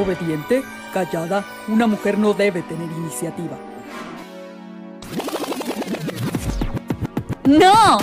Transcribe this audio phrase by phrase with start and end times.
[0.00, 0.62] Obediente,
[0.94, 3.58] callada, una mujer no debe tener iniciativa.
[7.44, 7.98] ¡No!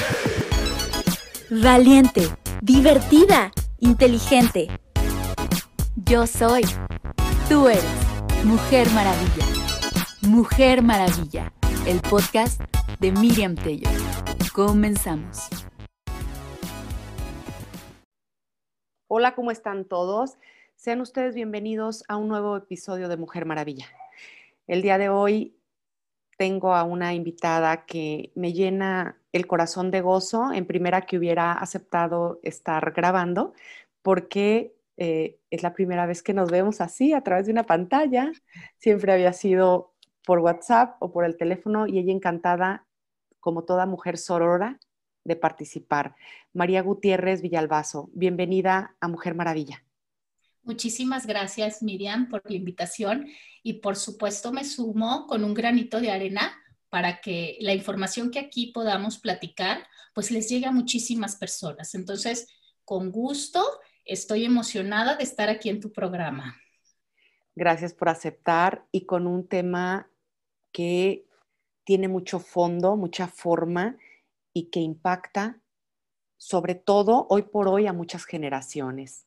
[1.50, 2.30] Valiente,
[2.62, 4.68] divertida, inteligente.
[5.96, 6.66] Yo soy.
[7.50, 7.84] Tú eres.
[8.44, 9.46] Mujer Maravilla.
[10.22, 11.52] Mujer Maravilla.
[11.88, 12.62] El podcast
[13.00, 13.90] de Miriam Tello.
[14.54, 15.50] Comenzamos.
[19.10, 20.38] Hola, ¿cómo están todos?
[20.78, 23.88] Sean ustedes bienvenidos a un nuevo episodio de Mujer Maravilla.
[24.68, 25.58] El día de hoy
[26.38, 31.52] tengo a una invitada que me llena el corazón de gozo, en primera que hubiera
[31.52, 33.56] aceptado estar grabando,
[34.04, 38.32] porque eh, es la primera vez que nos vemos así a través de una pantalla.
[38.78, 42.86] Siempre había sido por WhatsApp o por el teléfono y ella encantada,
[43.40, 44.80] como toda mujer sorora,
[45.24, 46.16] de participar.
[46.54, 49.87] María Gutiérrez Villalbazo, bienvenida a Mujer Maravilla.
[50.68, 53.30] Muchísimas gracias, Miriam, por la invitación
[53.64, 58.40] y por supuesto me sumo con un granito de arena para que la información que
[58.40, 61.96] aquí podamos platicar, pues les llegue a muchísimas personas.
[61.96, 62.50] Entonces,
[62.84, 63.64] con gusto,
[64.04, 66.58] estoy emocionada de estar aquí en tu programa.
[67.56, 70.10] Gracias por aceptar y con un tema
[70.74, 71.26] que
[71.86, 73.96] tiene mucho fondo, mucha forma
[74.52, 75.62] y que impacta
[76.36, 79.27] sobre todo hoy por hoy a muchas generaciones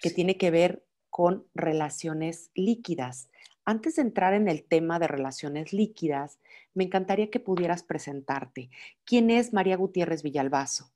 [0.00, 3.28] que tiene que ver con relaciones líquidas.
[3.64, 6.38] Antes de entrar en el tema de relaciones líquidas,
[6.74, 8.70] me encantaría que pudieras presentarte.
[9.04, 10.90] ¿Quién es María Gutiérrez Villalbazo?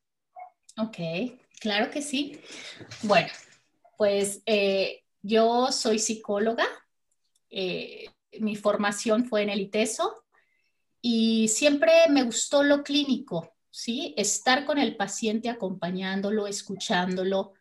[0.79, 0.97] Ok,
[1.61, 2.41] claro que sí.
[3.03, 3.29] Bueno,
[3.97, 6.67] pues eh, yo soy psicóloga.
[7.51, 8.07] Eh,
[8.41, 10.25] mi formación fue en el ITESO
[11.01, 14.15] y siempre me gustó lo clínico, ¿sí?
[14.17, 17.53] Estar con el paciente acompañándolo, escuchándolo,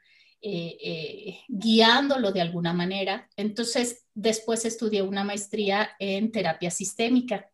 [0.45, 3.30] eh, eh, guiándolo de alguna manera.
[3.38, 7.50] Entonces, después estudié una maestría en terapia sistémica,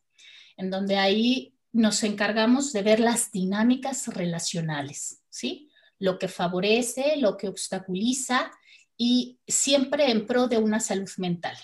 [0.57, 5.69] en donde ahí nos encargamos de ver las dinámicas relacionales, ¿sí?
[5.99, 8.49] Lo que favorece, lo que obstaculiza
[8.97, 11.55] y siempre en pro de una salud mental.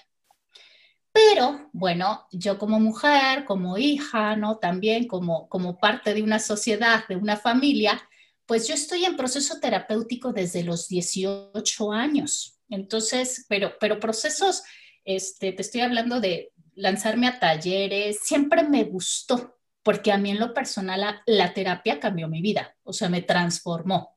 [1.11, 4.57] Pero bueno, yo como mujer, como hija, ¿no?
[4.57, 7.99] También como, como parte de una sociedad, de una familia,
[8.45, 12.59] pues yo estoy en proceso terapéutico desde los 18 años.
[12.69, 14.63] Entonces, pero, pero procesos,
[15.03, 20.39] este, te estoy hablando de lanzarme a talleres, siempre me gustó, porque a mí en
[20.39, 24.15] lo personal la, terapia cambió mi vida, o sea, me transformó.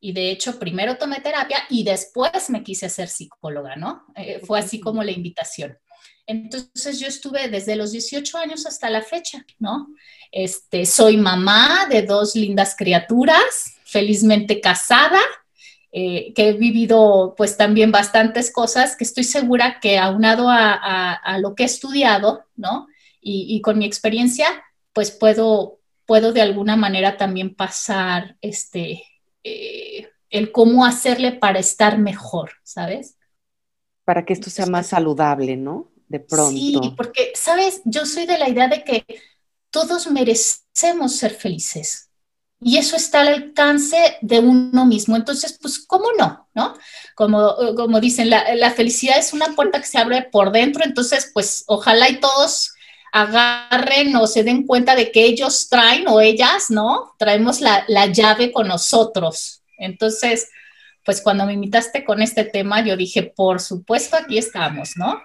[0.00, 4.04] Y de hecho, primero tomé terapia y después me quise hacer psicóloga, ¿no?
[4.14, 5.78] Eh, fue así como la invitación.
[6.26, 9.88] Entonces yo estuve desde los 18 años hasta la fecha, ¿no?
[10.32, 15.20] Este, soy mamá de dos lindas criaturas, felizmente casada,
[15.92, 21.54] eh, que he vivido pues también bastantes cosas que estoy segura que aunado a, lo
[21.54, 22.88] que he estudiado, ¿no?
[23.20, 24.46] Y, con mi experiencia,
[24.92, 29.02] pues puedo, puedo de alguna manera también pasar este,
[29.44, 33.16] eh, el cómo hacerle para estar mejor, ¿sabes?
[34.04, 35.93] Para que esto sea más saludable, ¿no?
[36.14, 36.56] De pronto.
[36.56, 39.04] Sí, porque, sabes, yo soy de la idea de que
[39.70, 42.08] todos merecemos ser felices.
[42.60, 45.16] Y eso está al alcance de uno mismo.
[45.16, 46.48] Entonces, pues, ¿cómo no?
[46.54, 46.74] ¿No?
[47.16, 50.84] Como, como dicen, la, la felicidad es una puerta que se abre por dentro.
[50.84, 52.70] Entonces, pues, ojalá y todos
[53.10, 57.14] agarren o se den cuenta de que ellos traen o ellas, ¿no?
[57.18, 59.62] Traemos la, la, llave con nosotros.
[59.78, 60.48] Entonces,
[61.04, 65.20] pues cuando me invitaste con este tema, yo dije, por supuesto, aquí estamos, ¿no?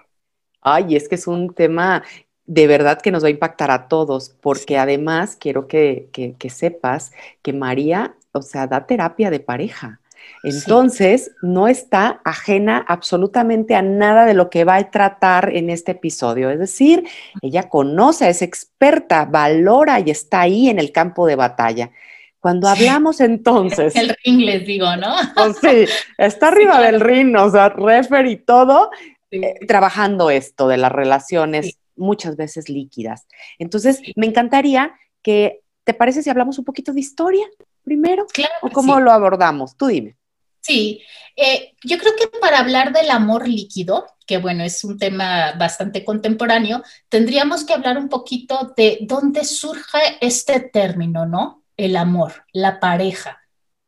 [0.60, 2.02] Ay, es que es un tema
[2.50, 6.08] de verdad que nos va a impactar a todos, porque además quiero que,
[6.48, 7.12] sepas
[7.42, 10.00] que María, o sea, da terapia de pareja.
[10.42, 15.92] Entonces, no está ajena absolutamente a nada de lo que va a tratar en este
[15.92, 16.50] episodio.
[16.50, 17.04] Es decir,
[17.40, 21.92] ella conoce, es experta, valora y está ahí en el campo de batalla.
[22.40, 23.94] Cuando hablamos entonces...
[23.96, 25.14] El ring, les digo, ¿no?
[25.36, 28.90] Pues sí, está arriba del ring, o sea, refer y todo,
[29.30, 33.26] eh, trabajando esto de las relaciones muchas veces líquidas.
[33.58, 37.46] Entonces, me encantaría que, ¿te parece si hablamos un poquito de historia
[37.82, 38.26] primero?
[38.32, 38.52] Claro.
[38.62, 39.76] ¿O cómo lo abordamos?
[39.76, 40.16] Tú dime.
[40.60, 41.02] Sí,
[41.36, 46.04] eh, yo creo que para hablar del amor líquido, que bueno, es un tema bastante
[46.04, 51.64] contemporáneo, tendríamos que hablar un poquito de dónde surge este término, ¿no?
[51.76, 53.40] El amor, la pareja,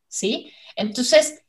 [0.08, 0.50] ¿sí?
[0.76, 1.41] Entonces,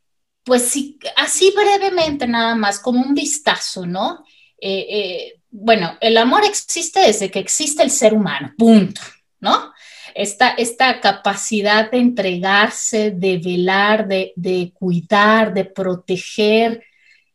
[0.43, 4.25] pues sí, así brevemente nada más, como un vistazo, ¿no?
[4.59, 9.01] Eh, eh, bueno, el amor existe desde que existe el ser humano, punto,
[9.39, 9.71] ¿no?
[10.15, 16.83] Esta, esta capacidad de entregarse, de velar, de, cuidar, de proteger,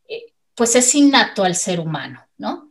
[0.07, 0.25] eh,
[0.55, 2.69] pues es innato al ser humano, ¿no?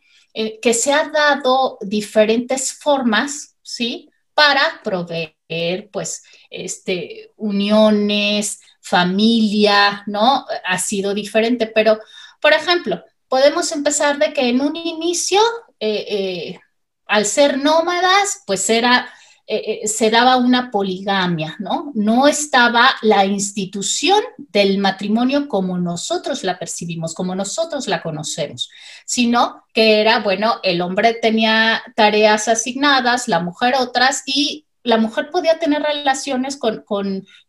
[0.62, 4.08] Que se ha dado diferentes formas, ¿sí?
[4.35, 10.46] Para proveer, pues, este, uniones, familia, ¿no?
[10.64, 11.99] Ha sido diferente, pero,
[12.40, 15.40] por ejemplo, podemos empezar de que en un inicio,
[15.81, 16.61] eh, eh,
[17.06, 19.08] al ser nómadas, pues era
[19.50, 21.90] eh, se daba una poligamia, ¿no?
[21.94, 28.69] No estaba la institución del matrimonio como nosotros la percibimos, como nosotros la conocemos,
[29.06, 35.30] sino que era, bueno, el hombre tenía tareas asignadas, la mujer otras, y la mujer
[35.30, 36.84] podía tener relaciones con,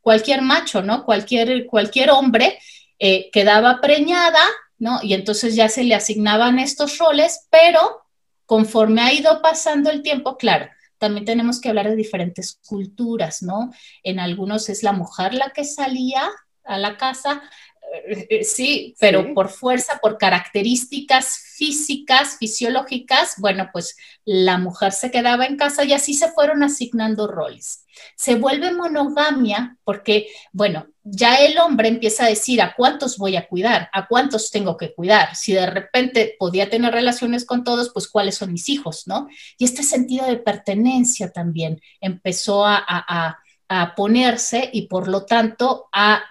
[0.02, 1.06] cualquier macho, ¿no?
[1.06, 2.60] Cualquier, cualquier hombre
[3.00, 4.42] eh, quedaba preñada,
[4.78, 5.00] ¿no?
[5.04, 8.02] Y entonces ya se le asignaban estos roles, pero
[8.46, 10.68] conforme ha ido pasando el tiempo, claro,
[10.98, 13.72] también tenemos que hablar de diferentes culturas, ¿no?
[14.04, 16.30] En algunos es la mujer la que salía
[16.66, 17.42] a la casa,
[17.92, 25.46] eh, sí, pero por fuerza, por características físicas, fisiológicas, bueno, pues la mujer se quedaba
[25.46, 27.86] en casa y así se fueron asignando roles.
[28.16, 33.48] Se vuelve monogamia porque, bueno, ya el hombre empieza a decir a cuántos voy a
[33.48, 35.36] cuidar, a cuántos tengo que cuidar.
[35.36, 39.28] Si de repente podía tener relaciones con todos, pues cuáles son mis hijos, ¿no?
[39.58, 42.84] Y este sentido de pertenencia también empezó a,
[43.70, 46.24] a ponerse y por lo tanto a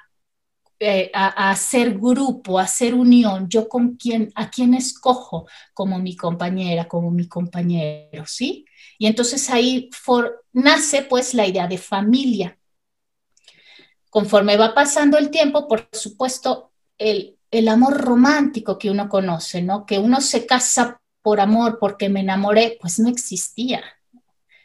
[0.80, 6.14] eh, a, hacer grupo, a hacer unión, yo con quién, a quién escojo como mi
[6.16, 8.64] compañera, como mi compañero, ¿sí?
[8.98, 9.90] Y entonces ahí
[10.52, 12.58] nace pues la idea de familia.
[14.10, 19.84] Conforme va pasando el tiempo, por supuesto, el, el amor romántico que uno conoce, ¿no?
[19.84, 23.82] Que uno se casa por amor, porque me enamoré, pues no existía.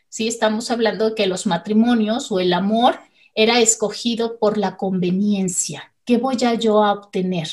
[0.10, 3.00] Sí, estamos hablando de que los matrimonios o el amor
[3.34, 7.50] era escogido por la conveniencia, ¿Qué voy a yo a obtener?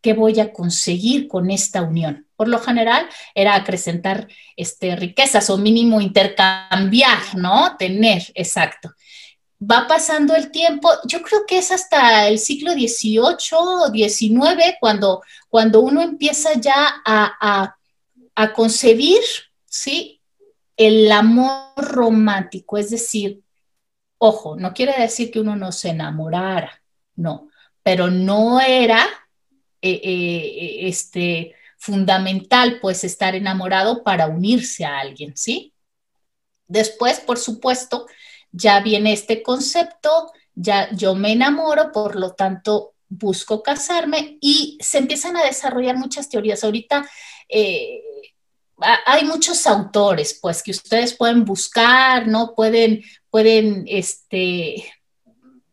[0.00, 2.26] ¿Qué voy a conseguir con esta unión?
[2.36, 4.26] Por lo general era acrecentar
[4.56, 7.76] este, riquezas o mínimo intercambiar, ¿no?
[7.76, 8.92] Tener, exacto.
[9.60, 13.20] Va pasando el tiempo, yo creo que es hasta el siglo XVIII
[13.52, 17.76] o XIX cuando, cuando uno empieza ya a,
[18.34, 19.20] a concebir,
[19.66, 20.20] ¿sí?
[20.76, 23.42] El amor romántico, es decir,
[24.18, 26.82] ojo, no quiere decir que uno no se enamorara,
[27.16, 27.48] no,
[27.82, 29.04] pero no era
[29.80, 35.72] eh, eh, este, fundamental pues estar enamorado para unirse a alguien, ¿sí?
[36.68, 38.06] Después, por supuesto,
[38.52, 44.98] ya viene este concepto, ya yo me enamoro, por lo tanto busco casarme y se
[44.98, 46.64] empiezan a desarrollar muchas teorías.
[46.64, 47.08] Ahorita
[47.48, 48.00] eh,
[49.06, 52.54] hay muchos autores, pues, que ustedes pueden buscar, ¿no?
[52.54, 54.84] Pueden, pueden, este,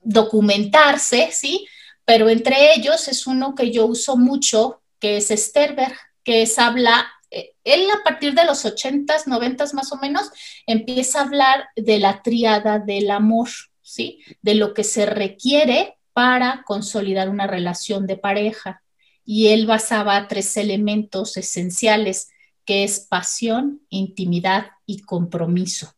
[0.01, 1.67] documentarse, ¿sí?
[2.09, 7.07] Pero entre ellos es uno que yo uso mucho, que es Sterberg, que es habla,
[7.29, 10.31] eh, él a partir de los 80s, 90s más o menos,
[10.65, 13.49] empieza a hablar de la triada del amor,
[13.83, 14.23] ¿sí?
[14.41, 18.81] De lo que se requiere para consolidar una relación de pareja.
[19.23, 22.29] Y él basaba tres elementos esenciales,
[22.65, 25.93] que es pasión, intimidad y compromiso,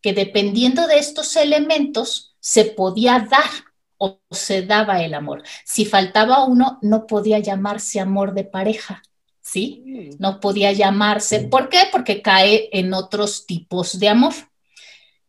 [0.00, 3.71] que dependiendo de estos elementos se podía dar
[4.04, 5.44] o se daba el amor.
[5.64, 9.00] Si faltaba uno, no podía llamarse amor de pareja,
[9.40, 9.84] ¿sí?
[9.86, 10.16] Mm.
[10.18, 11.42] No podía llamarse.
[11.42, 11.82] ¿Por qué?
[11.92, 14.34] Porque cae en otros tipos de amor.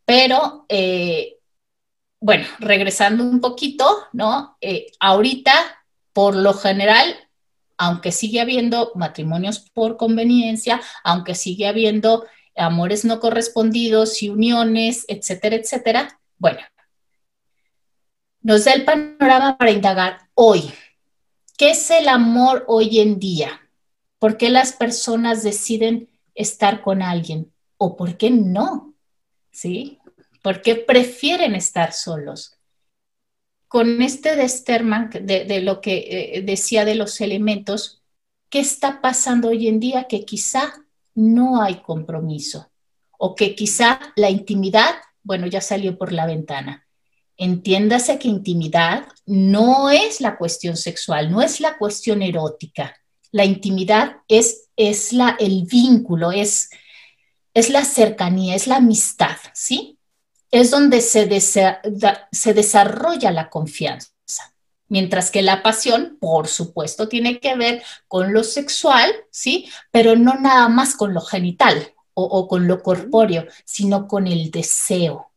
[0.06, 1.38] Pero, eh,
[2.20, 4.58] bueno, regresando un poquito, ¿no?
[4.60, 5.54] Eh, ahorita,
[6.12, 7.16] por lo general,
[7.78, 12.26] aunque sigue habiendo matrimonios por conveniencia, aunque sigue habiendo
[12.56, 16.60] amores no correspondidos y uniones, etcétera, etcétera, bueno,
[18.44, 20.72] nos da el panorama para indagar hoy.
[21.58, 23.62] ¿Qué es el amor hoy en día?
[24.20, 27.52] ¿Por qué las personas deciden estar con alguien?
[27.78, 28.94] ¿O por qué no?
[29.52, 30.00] ¿Sí?
[30.42, 32.58] ¿Por qué prefieren estar solos?
[33.70, 38.04] Con este de Sterman, de, lo que eh, decía de los elementos,
[38.50, 40.04] ¿qué está pasando hoy en día?
[40.08, 40.74] Que quizá
[41.16, 42.70] no hay compromiso
[43.18, 46.83] o que quizá la intimidad, bueno, ya salió por la ventana
[47.38, 52.96] Entiéndase que intimidad no es la cuestión sexual, no es la cuestión erótica.
[53.32, 56.70] La intimidad es, es la, el vínculo, es,
[57.54, 59.98] es la cercanía, es la amistad, ¿sí?
[60.52, 64.12] Es donde se, se desarrolla la confianza.
[64.88, 69.68] Mientras que la pasión, por supuesto, tiene que ver con lo sexual, ¿sí?
[69.90, 74.52] Pero no nada más con lo genital o, o con lo corpóreo, sino con el
[74.52, 75.32] deseo,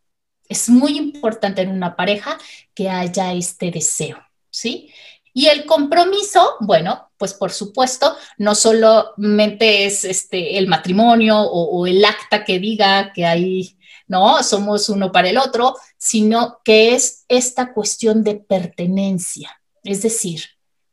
[0.49, 2.39] es muy importante en una pareja
[2.75, 4.19] que haya este deseo,
[4.51, 4.91] ¿sí?
[5.33, 12.03] Y el compromiso, bueno, pues por supuesto, no solamente es este, el matrimonio o, el
[12.07, 13.77] acta que diga que hay,
[14.07, 19.61] no, somos uno para el otro, sino que es esta cuestión de pertenencia.
[19.85, 20.43] Es decir,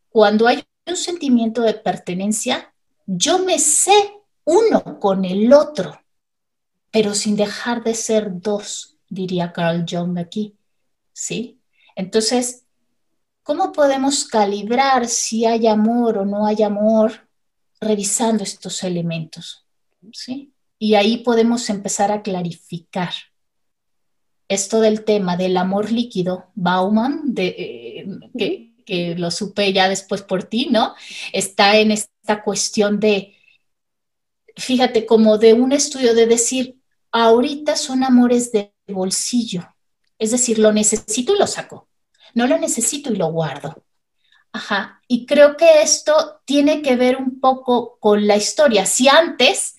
[0.09, 2.73] cuando hay un sentimiento de pertenencia,
[3.05, 3.93] yo me sé
[4.43, 6.01] uno con el otro,
[6.91, 10.55] pero sin dejar de ser dos, diría Carl Jung aquí.
[11.11, 11.59] ¿Sí?
[11.95, 12.65] Entonces,
[13.43, 17.27] ¿cómo podemos calibrar si hay amor o no hay amor
[17.79, 19.65] revisando estos elementos?
[20.11, 20.53] ¿Sí?
[20.79, 23.13] Y ahí podemos empezar a clarificar
[24.47, 28.07] esto del tema del amor líquido, Bauman, de, eh,
[28.37, 30.95] que, que lo supe ya después por ti, ¿no?
[31.31, 33.35] Está en esta cuestión de,
[34.55, 36.79] fíjate, como de un estudio de decir,
[37.11, 39.67] ahorita son amores de bolsillo,
[40.17, 41.87] es decir, lo necesito y lo saco,
[42.33, 43.83] no lo necesito y lo guardo.
[44.51, 48.85] Ajá, y creo que esto tiene que ver un poco con la historia.
[48.85, 49.75] Si antes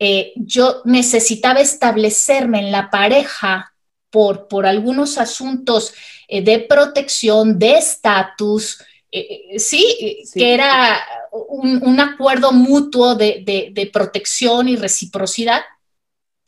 [0.00, 3.72] eh, yo necesitaba establecerme en la pareja
[4.10, 5.94] por, por algunos asuntos
[6.26, 8.82] eh, de protección, de estatus,
[9.12, 15.60] eh, sí, que era un, acuerdo mutuo de, protección y reciprocidad,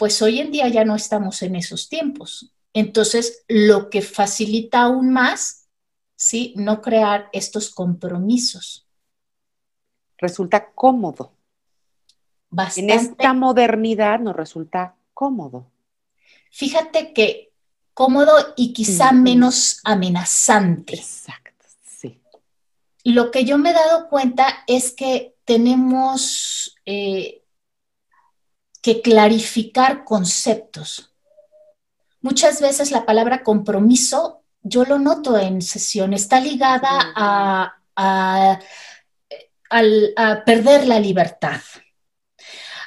[0.03, 2.53] pues hoy en día ya no estamos en esos tiempos.
[2.73, 5.69] Entonces, lo que facilita aún más,
[6.17, 8.85] sí, no crear estos compromisos.
[10.19, 11.37] Resulta cómodo.
[12.75, 15.71] En esta modernidad nos resulta cómodo.
[16.51, 17.53] Fíjate que
[17.95, 20.97] cómodo y quizá menos amenazante.
[20.97, 22.21] Exacto, sí.
[23.05, 27.42] Lo que yo me he dado cuenta es que tenemos eh,
[28.83, 31.15] que clarificar conceptos.
[32.21, 38.59] Muchas veces la palabra compromiso, yo lo noto en sesión, está ligada a, a
[40.45, 41.61] perder la libertad,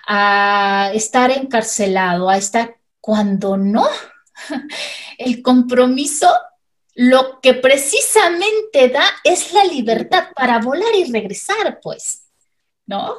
[0.07, 3.87] a estar encarcelado, a estar cuando no
[5.17, 6.29] el compromiso
[6.95, 12.27] lo que precisamente da es la libertad para volar y regresar, pues,
[12.85, 13.15] ¿no?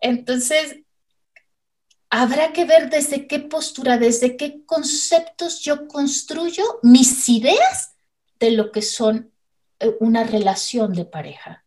[0.00, 0.76] Entonces,
[2.10, 7.94] habrá que ver desde qué postura, desde qué conceptos yo construyo mis ideas
[8.38, 9.32] de lo que son
[9.78, 11.64] eh, una relación de pareja.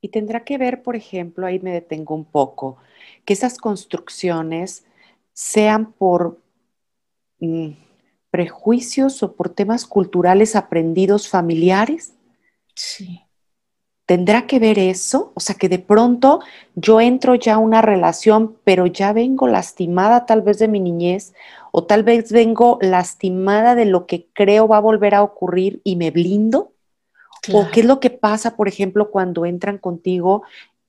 [0.00, 2.76] Y tendrá que ver, por ejemplo, ahí me detengo un poco,
[3.24, 4.84] que esas construcciones
[5.32, 6.40] sean por...
[7.40, 7.86] Mm,
[8.36, 12.12] prejuicios o por temas culturales aprendidos familiares?
[12.74, 13.25] Sí.
[14.06, 15.32] ¿Tendrá que ver eso?
[15.34, 16.40] O sea, que de pronto
[16.76, 21.34] yo entro ya a una relación, pero ya vengo lastimada tal vez de mi niñez,
[21.72, 25.96] o tal vez vengo lastimada de lo que creo va a volver a ocurrir y
[25.96, 26.72] me blindo.
[27.52, 30.42] ¿O qué es lo que pasa, por ejemplo, cuando entran contigo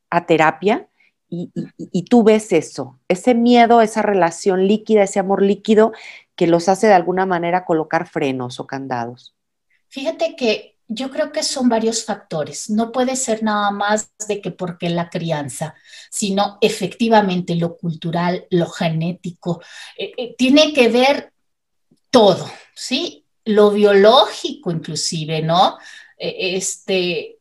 [0.10, 0.88] a terapia
[1.30, 5.92] y, y, tú ves eso, ese miedo, esa relación líquida, ese amor líquido
[6.36, 9.36] que los hace de alguna manera colocar frenos o candados?
[9.90, 12.70] Fíjate que yo creo que son varios factores.
[12.70, 15.76] No puede ser nada más de que porque la crianza,
[16.10, 19.62] sino efectivamente lo cultural, lo genético.
[19.98, 21.34] Eh, eh, tiene que ver
[22.10, 23.26] todo, ¿sí?
[23.44, 25.78] Lo biológico inclusive, ¿no?
[26.18, 27.40] Eh, este,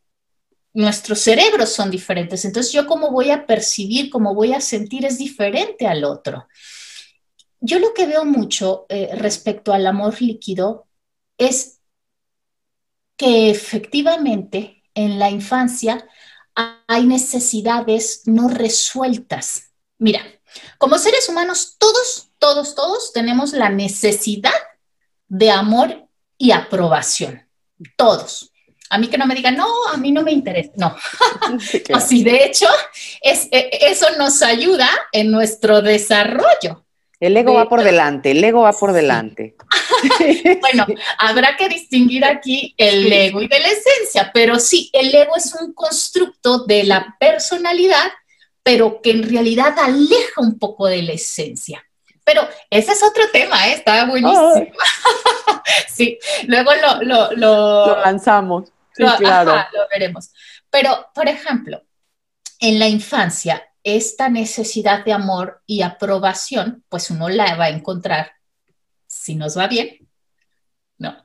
[0.75, 2.45] nuestros cerebros son diferentes.
[2.45, 6.49] Entonces yo cómo voy a percibir, cómo voy a sentir es diferente al otro
[7.61, 10.87] yo lo que veo mucho respecto al amor líquido
[11.39, 11.76] es
[13.17, 16.07] que efectivamente en la infancia
[16.87, 19.73] hay necesidades no resueltas.
[19.99, 20.23] Mira,
[20.79, 24.55] como seres humanos, todos, todos, todos tenemos la necesidad
[25.29, 26.09] de amor
[26.39, 27.47] y aprobación.
[27.97, 28.53] Todos.
[28.89, 30.73] A mí que no me digan, no, a mí no me interesa.
[30.77, 30.97] No.
[31.95, 32.67] Así, de hecho,
[33.21, 36.86] es, e, eso nos ayuda en nuestro desarrollo.
[37.19, 39.57] El ego va por delante, el ego va por delante.
[40.61, 40.87] bueno,
[41.19, 45.55] habrá que distinguir aquí el ego y de la esencia, pero sí, el ego es
[45.55, 48.13] un constructo de la personalidad,
[48.63, 51.83] pero que en realidad aleja un poco de la esencia.
[52.23, 53.75] Pero ese es otro tema, ¿eh?
[53.75, 54.67] está buenísimo.
[55.89, 56.19] sí,
[56.49, 58.69] luego lo, lo, lanzamos.
[58.93, 59.55] Sí, claro.
[59.73, 60.33] lo veremos.
[60.69, 61.83] Pero, por ejemplo,
[62.59, 68.33] en la infancia, esta necesidad de amor y aprobación, pues uno la va a encontrar,
[69.07, 70.09] si nos va bien,
[70.99, 71.25] ¿no?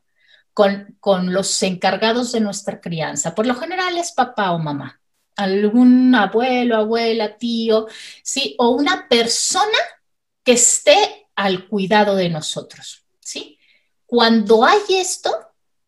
[0.53, 3.33] Con, con los encargados de nuestra crianza.
[3.33, 5.01] Por lo general es papá o mamá,
[5.37, 7.87] algún abuelo, abuela, tío,
[8.21, 8.55] ¿sí?
[8.59, 9.79] O una persona
[10.43, 13.57] que esté al cuidado de nosotros, ¿sí?
[14.05, 15.31] Cuando hay esto,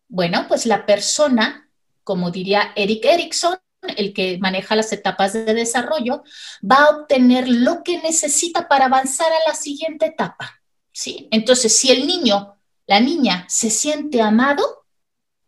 [0.08, 1.70] bueno, pues la persona,
[2.02, 3.58] como diría Eric Erickson,
[3.96, 6.22] el que maneja las etapas de desarrollo,
[6.62, 10.60] va a obtener lo que necesita para avanzar a la siguiente etapa.
[10.94, 11.28] ¿sí?
[11.30, 14.86] Entonces, si el niño, la niña, se siente amado,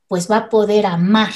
[0.09, 1.33] pues va a poder amar.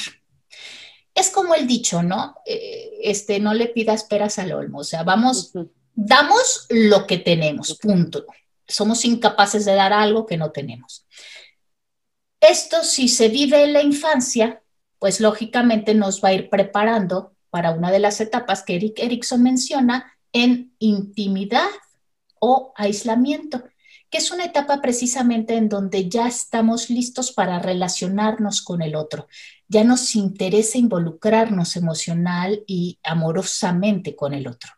[1.15, 2.35] Es como el dicho, ¿no?
[2.45, 5.51] Eh, este, no le pidas peras al olmo, o sea, vamos,
[5.93, 8.25] damos lo que tenemos, punto.
[8.67, 11.05] Somos incapaces de dar algo que no tenemos.
[12.39, 14.60] Esto si se vive en la infancia,
[15.01, 19.41] pues lógicamente nos va a ir preparando para una de las etapas que Eric Erickson
[19.41, 21.71] menciona en intimidad
[22.39, 23.63] o aislamiento,
[24.11, 29.27] que es una etapa precisamente en donde ya estamos listos para relacionarnos con el otro.
[29.67, 34.69] Ya nos interesa involucrarnos emocional y amorosamente con el otro.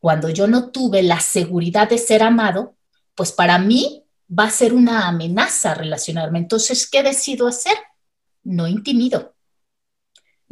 [0.00, 2.74] Cuando yo no tuve la seguridad de ser amado,
[3.14, 6.40] pues para mí va a ser una amenaza relacionarme.
[6.40, 7.76] Entonces, ¿qué decido hacer?
[8.42, 9.31] No intimido,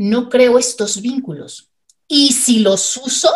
[0.00, 1.70] no creo estos vínculos.
[2.08, 3.28] Y si los uso,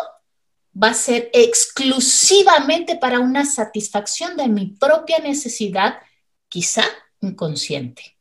[0.75, 5.97] va a ser exclusivamente para una satisfacción de mi propia necesidad,
[6.49, 6.85] quizá
[7.21, 8.16] inconsciente.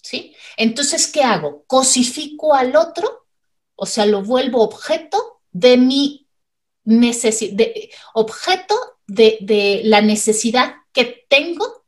[0.00, 0.36] ¿Sí?
[0.56, 1.64] Entonces, ¿qué hago?
[1.66, 3.26] Cosifico al otro,
[3.74, 6.28] o sea, lo vuelvo objeto de mi
[8.14, 8.76] objeto
[9.08, 11.84] de, de la necesidad que tengo,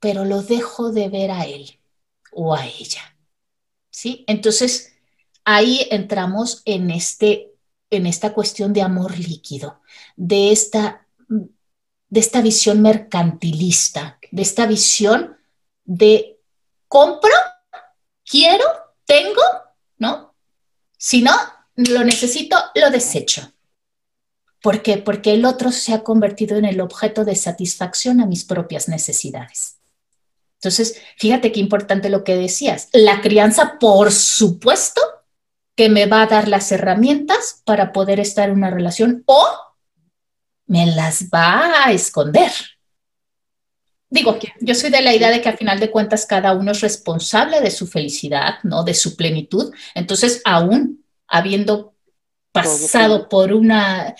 [0.00, 1.80] pero lo dejo de ver a él
[2.30, 3.16] o a ella.
[3.90, 4.24] ¿Sí?
[4.26, 4.92] Entonces,
[5.44, 7.52] ahí entramos en, este,
[7.90, 9.80] en esta cuestión de amor líquido,
[10.16, 15.36] de esta, de esta visión mercantilista, de esta visión
[15.84, 16.40] de
[16.88, 17.34] compro,
[18.24, 18.64] quiero,
[19.04, 19.42] tengo,
[19.98, 20.34] ¿no?
[20.96, 21.32] Si no,
[21.76, 23.52] lo necesito, lo desecho.
[24.62, 24.98] ¿Por qué?
[24.98, 29.79] Porque el otro se ha convertido en el objeto de satisfacción a mis propias necesidades.
[30.60, 32.90] Entonces, fíjate qué importante lo que decías.
[32.92, 35.00] La crianza, por supuesto,
[35.74, 39.48] que me va a dar las herramientas para poder estar en una relación o
[40.66, 42.52] me las va a esconder.
[44.10, 46.82] Digo, yo soy de la idea de que al final de cuentas cada uno es
[46.82, 48.84] responsable de su felicidad, ¿no?
[48.84, 49.72] De su plenitud.
[49.94, 51.94] Entonces, aún habiendo
[52.52, 54.14] pasado por una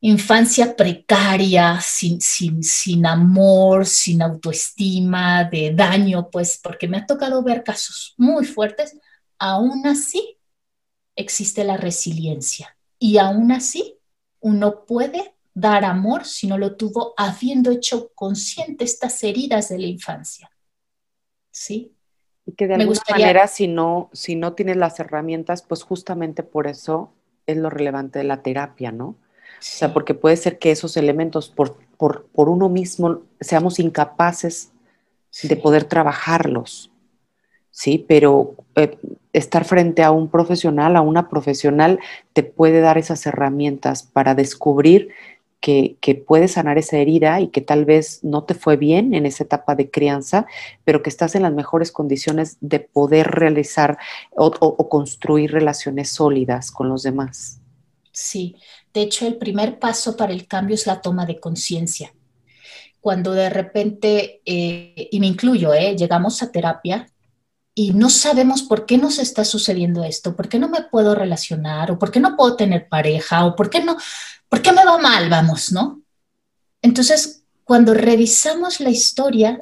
[0.00, 7.42] infancia precaria, sin, sin, sin amor, sin autoestima, de daño, pues porque me ha tocado
[7.42, 8.96] ver casos muy fuertes,
[9.38, 10.38] aún así
[11.16, 13.98] existe la resiliencia y aún así
[14.40, 19.86] uno puede dar amor si no lo tuvo habiendo hecho consciente estas heridas de la
[19.88, 20.50] infancia.
[21.50, 21.92] ¿Sí?
[22.46, 26.68] Y que de alguna manera, si no, si no tienes las herramientas, pues justamente por
[26.68, 27.12] eso
[27.46, 29.16] es lo relevante de la terapia, ¿no?
[29.58, 34.70] O sea, porque puede ser que esos elementos por, por, uno mismo seamos incapaces
[35.42, 36.92] de poder trabajarlos,
[37.70, 38.04] ¿sí?
[38.08, 38.96] Pero eh,
[39.32, 41.98] estar frente a un profesional, a una profesional,
[42.32, 45.08] te puede dar esas herramientas para descubrir
[45.60, 49.26] que, que puedes sanar esa herida y que tal vez no te fue bien en
[49.26, 50.46] esa etapa de crianza,
[50.84, 53.98] pero que estás en las mejores condiciones de poder realizar
[54.36, 57.60] o construir relaciones sólidas con los demás.
[58.12, 58.56] Sí,
[58.92, 62.12] de hecho el primer paso para el cambio es la toma de conciencia.
[63.00, 67.08] Cuando de repente, eh, y me incluyo, eh, llegamos a terapia
[67.74, 71.92] y no sabemos por qué nos está sucediendo esto, por qué no me puedo relacionar,
[71.92, 73.96] o por qué no puedo tener pareja, o por qué no,
[74.48, 76.02] por qué me va mal, vamos, ¿no?
[76.82, 79.60] Entonces, cuando revisamos la historia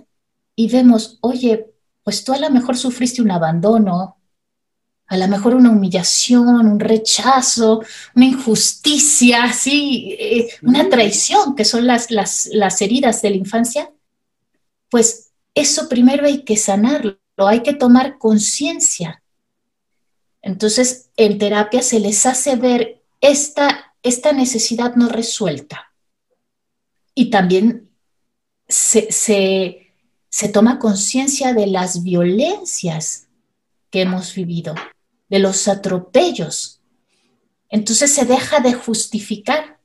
[0.55, 1.67] y vemos, oye,
[2.03, 4.16] pues tú a lo mejor sufriste un abandono,
[5.09, 7.83] a lo mejor una humillación, un rechazo,
[8.15, 10.17] una injusticia, ¿sí?
[10.19, 13.93] Eh, una traición, que son las, las, las heridas de la infancia,
[14.91, 19.23] pues eso primero hay que sanarlo, hay que tomar conciencia.
[20.43, 25.93] Entonces, en terapia se les hace ver esta, esta necesidad no resuelta.
[27.15, 27.91] Y también
[28.69, 29.93] se, se,
[30.29, 33.29] se toma conciencia de las violencias
[33.91, 34.75] que hemos vivido
[35.29, 36.81] de los atropellos.
[37.69, 39.79] Entonces se deja de justificar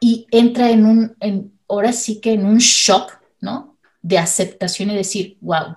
[0.00, 3.78] y entra en un, en, ahora sí que en un shock, ¿no?
[4.02, 5.76] De aceptación y decir, wow,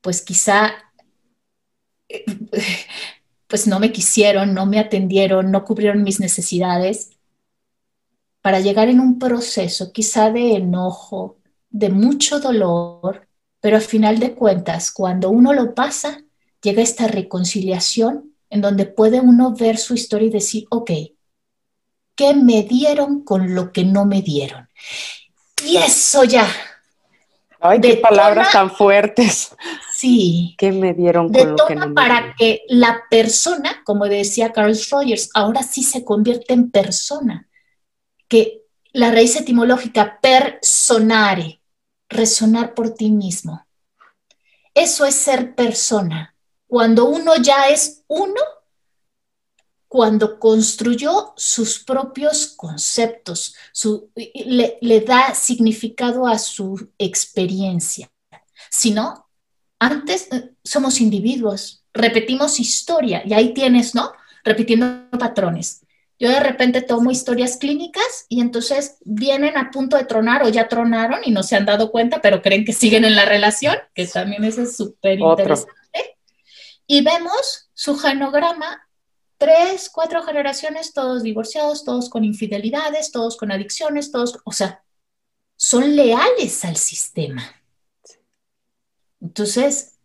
[0.00, 0.72] pues quizá,
[3.46, 7.10] pues no me quisieron, no me atendieron, no cubrieron mis necesidades,
[8.42, 11.38] para llegar en un proceso quizá de enojo,
[11.70, 13.26] de mucho dolor,
[13.58, 16.22] pero al final de cuentas, cuando uno lo pasa,
[16.64, 20.90] llega esta reconciliación en donde puede uno ver su historia y decir, ok,
[22.16, 24.68] ¿qué me dieron con lo que no me dieron?
[25.64, 26.48] Y eso ya.
[27.60, 29.54] Ay, qué palabras tan fuertes.
[29.94, 30.54] Sí.
[30.58, 35.30] ¿Qué me dieron con lo que no para que la persona, como decía Carl Rogers,
[35.34, 37.48] ahora sí se convierte en persona.
[38.28, 41.60] Que la raíz etimológica personare,
[42.08, 43.66] resonar por ti mismo.
[44.74, 46.33] Eso es ser persona.
[46.66, 48.40] Cuando uno ya es uno,
[49.94, 53.54] cuando construyó sus propios conceptos,
[54.14, 58.10] le, le, da significado a su experiencia.
[58.70, 59.28] Si no,
[59.78, 64.10] antes eh, somos individuos, repetimos historia y ahí tienes, ¿no?
[64.42, 65.82] Repitiendo patrones.
[66.18, 70.68] Yo de repente tomo historias clínicas y entonces vienen a punto de tronar o ya
[70.68, 74.06] tronaron y no se han dado cuenta, pero creen que siguen en la relación, que
[74.06, 75.72] también es súper interesante.
[76.86, 78.88] Y vemos su genograma
[79.38, 84.82] tres, cuatro generaciones, todos divorciados, todos con infidelidades, todos con adicciones, todos, o sea,
[85.56, 87.42] son leales al sistema.
[89.20, 89.98] Entonces,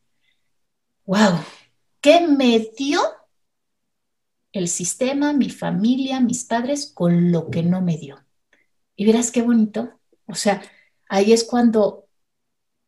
[1.06, 1.40] wow,
[2.02, 3.02] ¿qué me dio
[4.52, 8.24] el sistema, mi familia, mis padres con lo que no me dio?
[8.96, 10.00] Y verás qué bonito.
[10.26, 10.62] O sea,
[11.08, 12.08] ahí es cuando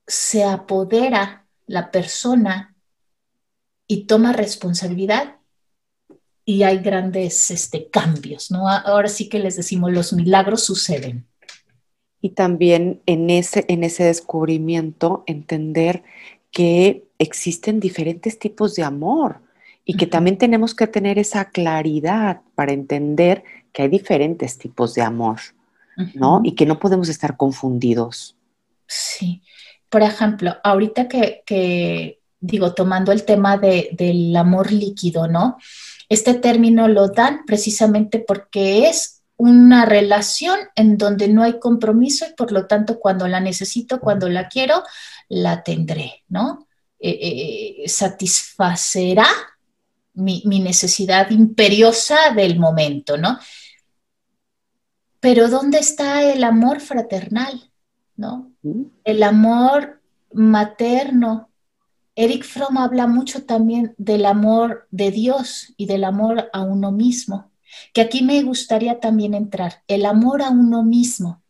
[0.08, 2.71] se apodera la persona
[3.92, 5.36] y toma responsabilidad
[6.46, 8.70] y hay grandes este, cambios, ¿no?
[8.70, 11.28] Ahora sí que les decimos, los milagros suceden.
[12.22, 16.04] Y también en ese, en ese descubrimiento entender
[16.52, 19.42] que existen diferentes tipos de amor
[19.84, 25.02] y que también tenemos que tener esa claridad para entender que hay diferentes tipos de
[25.02, 25.42] amor,
[26.14, 26.40] ¿no?
[26.46, 28.38] Y que no podemos estar confundidos.
[28.88, 29.42] Sí.
[29.90, 35.58] Por ejemplo, ahorita que, digo, tomando el tema del amor líquido, ¿no?
[36.10, 42.34] Este término lo dan precisamente porque es una relación en donde no hay compromiso y
[42.34, 44.84] por lo tanto cuando la necesito, cuando la quiero,
[45.30, 46.68] la tendré, ¿no?
[47.00, 49.28] Eh, eh, satisfacerá
[50.14, 53.40] mi, necesidad imperiosa del momento, ¿no?
[55.20, 57.72] Pero ¿dónde está el amor fraternal,
[58.16, 58.52] ¿no?
[58.64, 58.84] Mm.
[59.04, 60.02] El amor
[60.34, 61.51] materno,
[62.16, 67.52] Eric Fromm habla mucho también del amor de Dios y del amor a uno mismo,
[67.94, 71.42] que aquí me gustaría también entrar, el amor a uno mismo.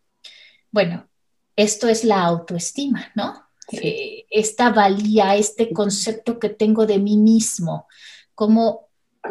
[0.69, 1.09] Bueno,
[1.55, 3.47] esto es la autoestima, ¿no?
[3.71, 7.87] Eh, esta valía, este concepto que tengo de mí mismo,
[8.35, 8.89] cómo,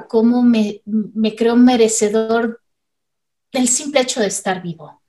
[0.08, 2.62] cómo me, me creo merecedor
[3.52, 5.02] del simple hecho de estar vivo.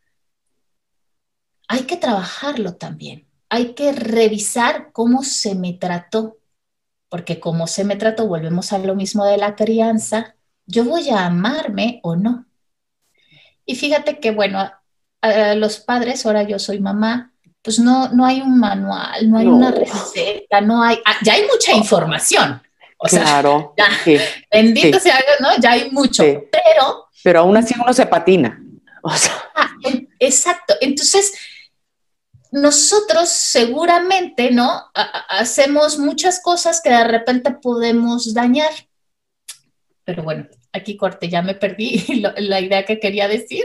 [1.68, 6.38] Hay que trabajarlo también hay que revisar cómo se me trató,
[7.10, 10.36] porque como se me trató, volvemos a lo mismo de la crianza,
[10.66, 12.46] yo voy a amarme o no.
[13.66, 14.72] Y fíjate que, bueno,
[15.22, 19.48] a, los padres, ahora yo soy mamá, pues no, no hay un manual, no hay
[19.48, 22.62] una receta, no hay, ah, ya hay mucha información.
[22.96, 23.74] O claro.
[24.06, 25.62] Sea, bendito sea Dios, ¿no?
[25.62, 27.10] Ya hay mucho, pero...
[27.22, 28.64] Pero aún así uno se patina.
[29.04, 29.72] Ah,
[30.20, 30.76] exacto.
[30.80, 31.34] Entonces,
[32.52, 34.70] nosotros seguramente, ¿no?
[35.30, 38.72] hacemos muchas cosas que de repente podemos dañar.
[40.04, 42.04] Pero bueno, aquí corte, ya me perdí
[42.38, 43.64] la idea que quería decir.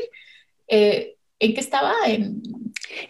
[0.69, 1.93] Eh, ¿En qué estaba?
[2.07, 2.43] En...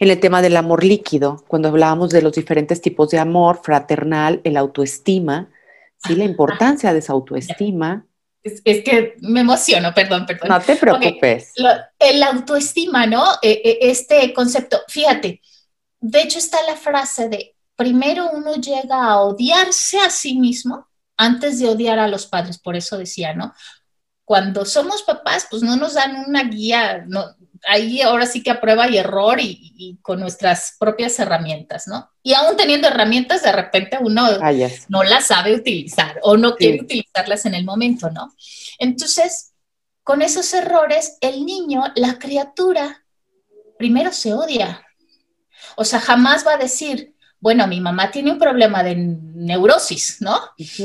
[0.00, 4.40] en el tema del amor líquido, cuando hablábamos de los diferentes tipos de amor, fraternal,
[4.42, 5.50] el autoestima,
[5.98, 8.06] sí, la importancia de esa autoestima.
[8.42, 10.48] Es, que me emociono, perdón, perdón.
[10.48, 11.52] No te preocupes.
[11.98, 13.24] el autoestima, ¿no?
[13.42, 15.40] E, e, este concepto, fíjate,
[16.00, 21.58] de hecho está la frase de, primero uno llega a odiarse a sí mismo antes
[21.58, 23.54] de odiar a los padres, por eso decía, ¿no?
[24.24, 27.24] Cuando somos papás, pues no nos dan una guía, no,
[27.66, 32.10] ahí ahora sí que a prueba y error y, con nuestras propias herramientas, ¿no?
[32.22, 34.26] Y aún teniendo herramientas, de repente uno
[34.88, 38.32] no las sabe utilizar o no quiere utilizarlas en el momento, ¿no?
[38.78, 39.52] Entonces,
[40.02, 43.04] con esos errores, el niño, la criatura,
[43.78, 44.85] primero se odia,
[45.76, 50.38] o sea, jamás va a decir, bueno, mi mamá tiene un problema de neurosis, ¿no?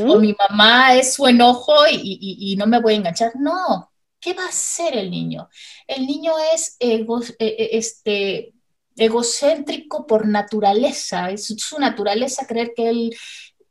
[0.08, 3.32] O mi mamá es su enojo y, no me voy a enganchar.
[3.36, 5.50] No, ¿qué va a hacer el niño?
[5.88, 7.06] El niño es e,
[7.40, 8.54] e, este,
[8.96, 13.16] egocéntrico por naturaleza, es su naturaleza creer que él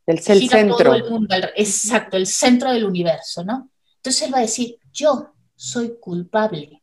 [0.07, 0.95] es el centro.
[0.95, 3.71] el mundo, exacto, el centro del universo, ¿no?
[3.97, 6.83] Entonces él va a decir, yo soy culpable,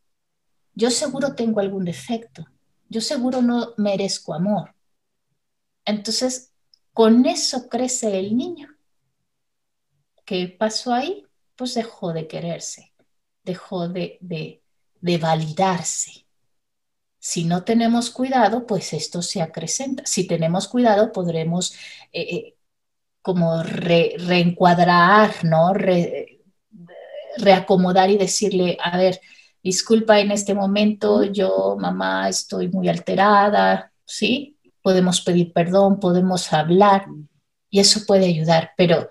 [0.74, 2.46] yo seguro tengo algún defecto,
[2.90, 4.76] yo seguro no merezco amor.
[5.86, 6.52] Entonces,
[6.94, 8.76] con eso crece el niño.
[10.26, 11.26] ¿Qué pasó ahí?
[11.56, 12.94] Pues dejó de quererse,
[13.44, 16.26] dejó de, de, validarse.
[17.20, 20.06] Si no tenemos cuidado, pues esto se acrecenta.
[20.06, 21.74] Si tenemos cuidado, podremos
[22.12, 22.58] eh, eh,
[23.22, 25.74] como reencuadrar, ¿no?
[27.38, 29.22] reacomodar y decirle, a ver,
[29.68, 34.58] disculpa en este momento, yo, mamá, estoy muy alterada, ¿sí?
[34.82, 37.06] Podemos pedir perdón, podemos hablar
[37.70, 39.10] y eso puede ayudar, pero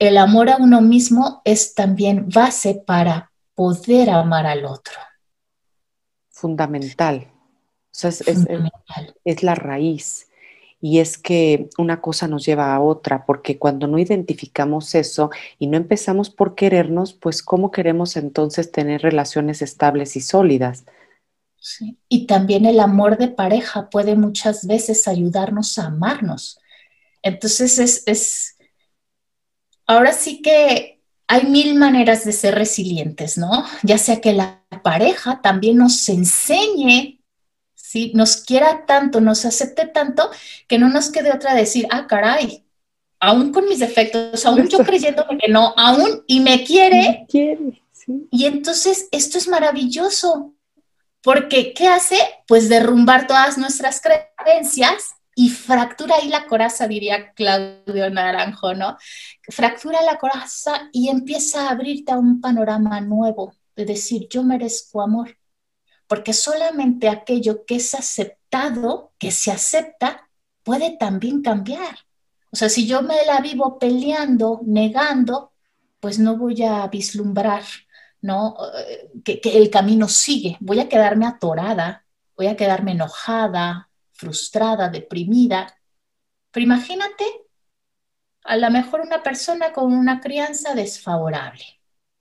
[0.00, 4.98] el amor a uno mismo es también base para poder amar al otro.
[6.28, 7.28] Fundamental.
[7.30, 8.24] O sea, es,
[9.24, 10.27] es la raíz.
[10.80, 15.66] Y es que una cosa nos lleva a otra, porque cuando no identificamos eso y
[15.66, 20.84] no empezamos por querernos, pues ¿cómo queremos entonces tener relaciones estables y sólidas?
[21.60, 21.98] Sí.
[22.08, 26.60] Y también el amor de pareja puede muchas veces ayudarnos a amarnos.
[27.22, 28.56] Entonces es, es,
[29.86, 33.64] ahora sí que hay mil maneras de ser resilientes, ¿no?
[33.82, 37.17] Ya sea que la pareja también nos enseñe
[37.88, 38.12] ¿sí?
[38.14, 40.30] Nos quiera tanto, nos acepte tanto,
[40.66, 42.62] que no nos quede otra decir, ah, caray,
[43.18, 47.24] aún con mis defectos, aún yo creyendo que no, aún y me quiere.
[47.30, 47.82] quiere
[48.30, 50.54] Y entonces esto es maravilloso,
[51.22, 52.18] porque ¿qué hace?
[52.46, 54.02] Pues derrumbar todas nuestras
[54.36, 58.98] creencias y fractura ahí la coraza, diría Claudio Naranjo, ¿no?
[59.48, 65.00] Fractura la coraza y empieza a abrirte a un panorama nuevo, de decir, yo merezco
[65.00, 65.37] amor
[66.08, 70.28] porque solamente aquello que es aceptado, que se acepta,
[70.64, 71.96] puede también cambiar.
[72.50, 75.52] O sea, si yo me la vivo peleando, negando,
[76.00, 77.62] pues no voy a vislumbrar,
[78.22, 78.56] ¿no?
[78.88, 80.56] Eh, que, que el camino sigue.
[80.60, 85.78] Voy a quedarme atorada, voy a quedarme enojada, frustrada, deprimida.
[86.50, 87.24] Pero imagínate,
[88.44, 91.64] a lo mejor una persona con una crianza desfavorable,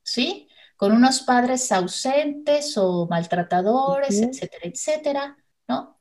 [0.04, 0.50] ¿sí?
[0.78, 5.38] Con unos padres ausentes o maltratadores, etcétera, etcétera,
[5.68, 6.00] ¿no?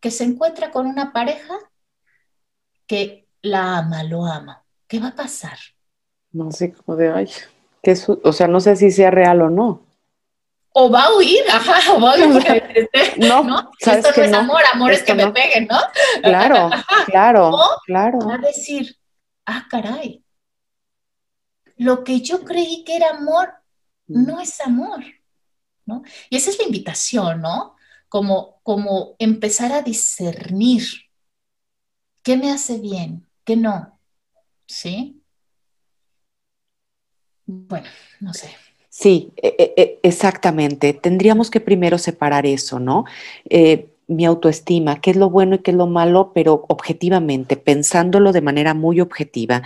[0.00, 1.54] Que se encuentra con una pareja
[2.86, 4.64] que la ama, lo ama.
[4.86, 5.58] ¿Qué va a pasar?
[6.30, 7.30] No sé cómo de, ay,
[7.82, 9.82] que o sea, no sé si sea real o no.
[10.72, 12.90] O va a huir, ajá, o va a huir.
[13.16, 13.70] no, ¿no?
[13.80, 15.78] Esto no es amor, amor es que me peguen, ¿no?
[16.22, 16.70] Claro,
[17.06, 17.52] claro,
[17.86, 18.18] claro.
[18.18, 18.94] Va a decir,
[19.46, 20.22] ah, caray,
[21.76, 23.57] lo que yo creí que era amor
[24.08, 25.04] no es amor,
[25.86, 26.02] ¿no?
[26.30, 27.76] Y esa es la invitación, ¿no?
[28.08, 30.82] Como, como empezar a discernir
[32.22, 33.98] qué me hace bien, qué no,
[34.66, 35.22] ¿sí?
[37.46, 37.86] Bueno,
[38.20, 38.50] no sé.
[38.90, 40.92] Sí, e, e, e, exactamente.
[40.92, 43.04] Tendríamos que primero separar eso, ¿no?
[43.48, 48.32] Eh, mi autoestima, qué es lo bueno y qué es lo malo, pero objetivamente, pensándolo
[48.32, 49.62] de manera muy objetiva,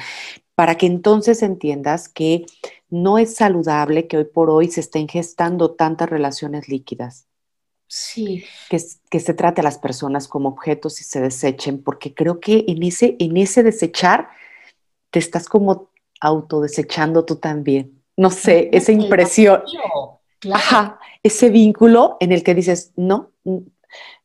[0.54, 2.44] para que entonces entiendas que
[2.92, 7.26] no es saludable que hoy por hoy se estén gestando tantas relaciones líquidas.
[7.86, 8.44] Sí.
[8.68, 8.78] Que,
[9.10, 12.82] que, se trate a las personas como objetos y se desechen, porque creo que en
[12.82, 14.28] ese, en ese desechar
[15.10, 18.02] te estás como autodesechando tú también.
[18.16, 19.62] No sé, esa impresión.
[20.52, 23.30] Ajá, ese vínculo en el que dices, no,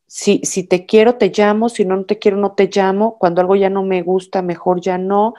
[0.08, 3.40] si, si te quiero, te llamo, si no, no te quiero, no te llamo, cuando
[3.40, 5.36] algo ya no me gusta, mejor ya no,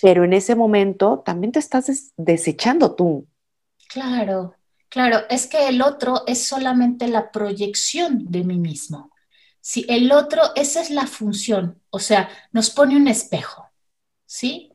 [0.00, 3.26] pero en ese momento también te estás desechando tú.
[3.88, 4.54] Claro,
[4.88, 9.12] claro, es que el otro es solamente la proyección de mí mismo.
[9.60, 13.68] Si el otro, esa es la función, o sea, nos pone un espejo,
[14.24, 14.72] ¿sí?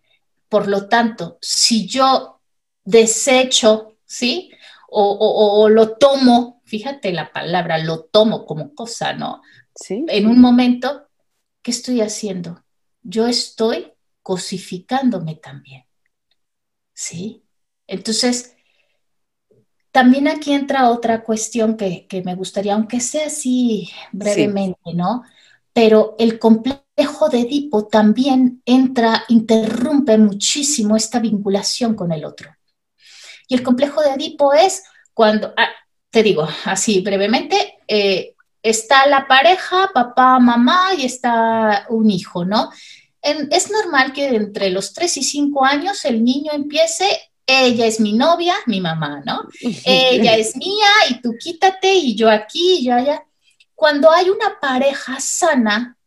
[0.50, 2.42] Por lo tanto, si yo
[2.84, 4.52] desecho, ¿sí?
[4.96, 9.42] O, lo tomo, fíjate la palabra, lo tomo como cosa, ¿no?
[9.74, 10.06] Sí.
[10.08, 11.08] En un momento,
[11.64, 12.64] ¿qué estoy haciendo?
[13.02, 13.93] Yo estoy
[14.24, 15.86] cosificándome también.
[16.94, 17.44] ¿Sí?
[17.86, 18.56] Entonces,
[19.92, 25.24] también aquí entra otra cuestión que, me gustaría, aunque sea así brevemente, ¿no?
[25.72, 32.56] Pero el complejo de Edipo también entra, interrumpe muchísimo esta vinculación con el otro.
[33.48, 34.84] Y el complejo de Edipo es
[35.14, 35.70] cuando, ah,
[36.10, 42.72] te digo así brevemente, eh, está la pareja, papá, mamá y está un hijo, ¿no?
[43.24, 47.06] Es normal que entre los 3 y 5 años el niño empiece,
[47.46, 49.48] ella es mi novia, mi mamá, ¿no?
[49.86, 53.26] ella es mía y tú quítate y yo aquí y yo allá.
[53.74, 55.98] Cuando hay una pareja sana,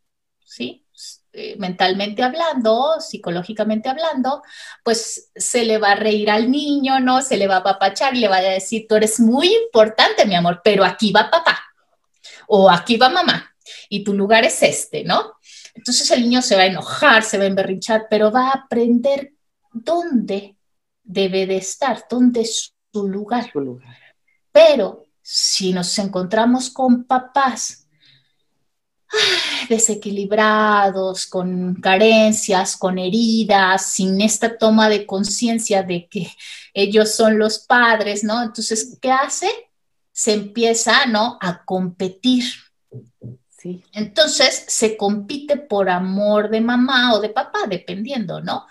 [0.44, 0.84] ¿sí?
[1.32, 4.42] Eh, mentalmente hablando, psicológicamente hablando,
[4.82, 7.20] pues se le va a reír al niño, ¿no?
[7.20, 10.34] Se le va a papachar y le va a decir, tú eres muy importante, mi
[10.34, 11.58] amor, pero aquí va papá
[12.46, 13.54] o aquí va mamá
[13.88, 15.35] y tu lugar es este, ¿no?
[15.76, 19.34] Entonces el niño se va a enojar, se va a emberrinchar, pero va a aprender
[19.72, 20.56] dónde
[21.02, 23.50] debe de estar, dónde es su lugar.
[23.52, 23.96] Su lugar.
[24.50, 27.86] Pero si nos encontramos con papás
[29.68, 36.28] desequilibrados, con carencias, con heridas, sin esta toma de conciencia de que
[36.74, 38.42] ellos son los padres, ¿no?
[38.42, 39.48] Entonces, ¿qué hace?
[40.12, 41.38] Se empieza, ¿no?
[41.40, 42.44] A competir.
[43.66, 43.84] Sí.
[43.92, 48.66] Entonces, se compite por amor de mamá o de papá, dependiendo, ¿no?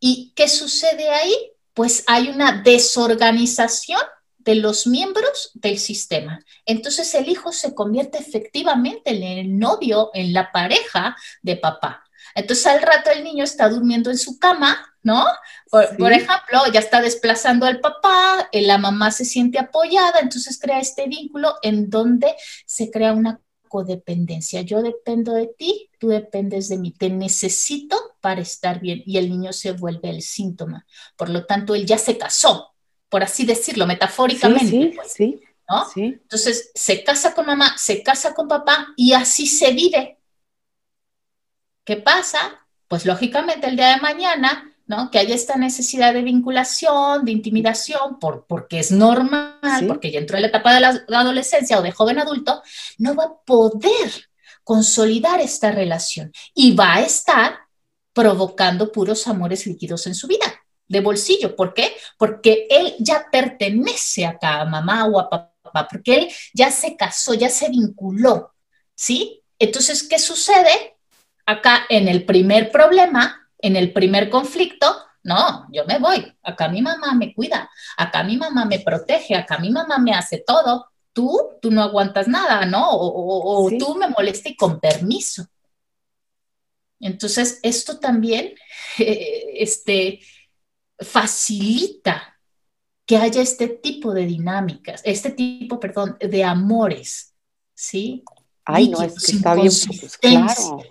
[0.00, 1.34] ¿Y qué sucede ahí?
[1.74, 4.00] Pues hay una desorganización
[4.38, 6.40] de los miembros del sistema.
[6.66, 12.02] Entonces el hijo se convierte efectivamente en el novio, en la pareja de papá.
[12.34, 15.24] Entonces al rato el niño está durmiendo en su cama, ¿no?
[15.70, 20.80] Por, ejemplo, ya está desplazando al papá, eh, la mamá se siente apoyada, entonces crea
[20.80, 22.34] este vínculo en donde
[22.66, 23.40] se crea una
[23.72, 24.60] codependencia.
[24.60, 29.30] Yo dependo de ti, tú dependes de mí, te necesito para estar bien y el
[29.30, 30.84] niño se vuelve el síntoma.
[31.16, 32.74] Por lo tanto, él ya se casó,
[33.08, 34.66] por así decirlo, metafóricamente.
[34.68, 35.86] Sí, pues, sí, ¿no?
[35.96, 40.18] Entonces, se casa con mamá, se casa con papá y así se vive.
[41.82, 42.66] ¿Qué pasa?
[42.88, 45.10] Pues lógicamente el día de mañana, ¿no?
[45.10, 50.36] Que haya esta necesidad de vinculación, de intimidación, por, porque es normal, porque ya entró
[50.36, 52.62] en la etapa de la, adolescencia o de joven adulto,
[52.98, 54.28] no va a poder
[54.64, 57.58] consolidar esta relación y va a estar
[58.12, 60.46] provocando puros amores líquidos en su vida
[60.88, 61.56] de bolsillo.
[61.56, 61.96] ¿Por qué?
[62.18, 67.34] Porque él ya pertenece acá a mamá o a papá, porque él ya se casó,
[67.34, 68.52] ya se vinculó,
[68.94, 69.42] ¿sí?
[69.58, 70.96] Entonces, ¿qué sucede?
[71.46, 76.82] Acá en el primer problema, en el primer conflicto, no, yo me voy, acá mi
[76.82, 81.58] mamá me cuida, acá mi mamá me protege, acá mi mamá me hace todo, tú,
[81.62, 82.88] tú no aguantas nada, ¿no?
[82.90, 85.46] O, tú me molestas y con permiso.
[86.98, 88.54] Entonces, esto también,
[88.98, 90.20] este,
[90.98, 92.38] facilita
[93.06, 97.34] que haya este tipo de dinámicas, este tipo, perdón, de amores,
[97.74, 98.24] ¿sí?
[98.64, 100.82] Ay, no, es que está bien, pues, claro.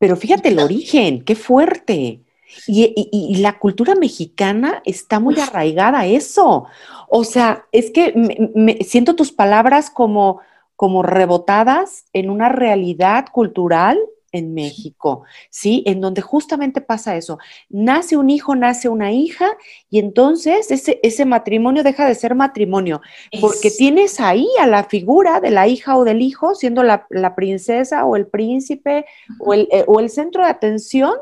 [0.00, 2.22] Pero fíjate el origen, qué fuerte.
[2.66, 6.64] Y, la cultura mexicana está muy arraigada a eso.
[7.08, 8.14] O sea, es que
[8.54, 10.40] me, siento tus palabras como,
[10.74, 13.98] como rebotadas en una realidad cultural
[14.32, 15.82] en México, ¿sí?
[15.86, 17.38] En donde justamente pasa eso.
[17.68, 19.56] Nace un hijo, nace una hija
[19.88, 23.00] y entonces ese, ese matrimonio deja de ser matrimonio,
[23.40, 28.04] porque tienes ahí a la figura de la hija o del hijo siendo la, princesa
[28.04, 29.06] o el príncipe
[29.38, 31.14] o el, eh, o el, centro de atención.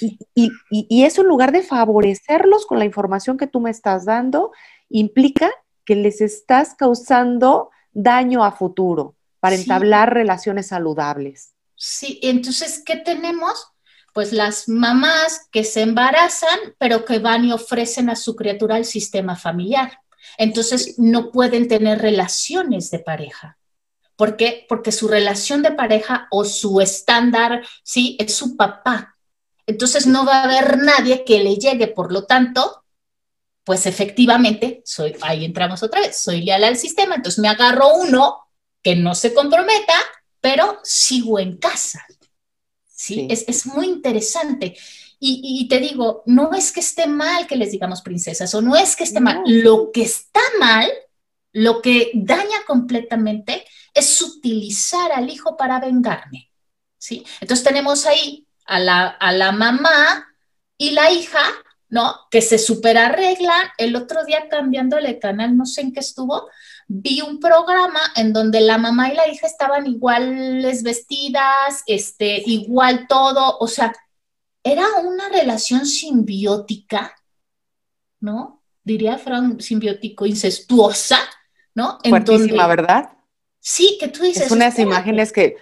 [0.00, 4.52] Y, y eso en lugar de favorecerlos con la información que tú me estás dando,
[4.88, 5.50] implica
[5.84, 11.54] que les estás causando daño a futuro para entablar relaciones saludables.
[11.78, 13.68] Sí, entonces, ¿qué tenemos?
[14.12, 18.84] Pues las mamás que se embarazan, pero que van y ofrecen a su criatura el
[18.84, 20.00] sistema familiar.
[20.38, 23.58] Entonces, no pueden tener relaciones de pareja.
[24.16, 24.66] ¿Por qué?
[24.68, 29.16] Porque su relación de pareja o su estándar, sí, es su papá.
[29.64, 31.86] Entonces, no va a haber nadie que le llegue.
[31.86, 32.84] Por lo tanto,
[33.62, 38.38] pues efectivamente, soy, ahí entramos otra vez, soy leal al sistema, entonces me agarro uno
[38.82, 39.92] que no se comprometa
[40.48, 42.06] pero sigo en casa.
[42.86, 43.28] ¿sí?
[43.28, 44.74] Es, muy interesante.
[45.20, 48.96] Y, te digo, no es que esté mal que les digamos princesas o no es
[48.96, 49.42] que esté mal.
[49.44, 50.90] Lo que está mal,
[51.52, 56.50] lo que daña completamente es utilizar al hijo para vengarme.
[56.96, 57.26] ¿sí?
[57.42, 60.28] Entonces tenemos ahí a la, a la mamá
[60.78, 61.42] y la hija,
[61.90, 62.20] ¿no?
[62.30, 63.68] Que se superarreglan.
[63.76, 66.48] El otro día cambiándole canal, no sé en qué estuvo,
[66.88, 73.06] vi un programa en donde la mamá y la hija estaban iguales vestidas, este, igual
[73.06, 73.94] todo, o sea,
[74.64, 77.14] era una relación simbiótica,
[78.20, 78.64] ¿no?
[78.82, 81.18] Diría Frank, simbiótico, incestuosa,
[81.74, 81.98] ¿no?
[82.08, 83.12] Fuertísima, ¿verdad?
[83.60, 84.46] Sí, que tú dices.
[84.46, 85.56] Es unas imágenes que...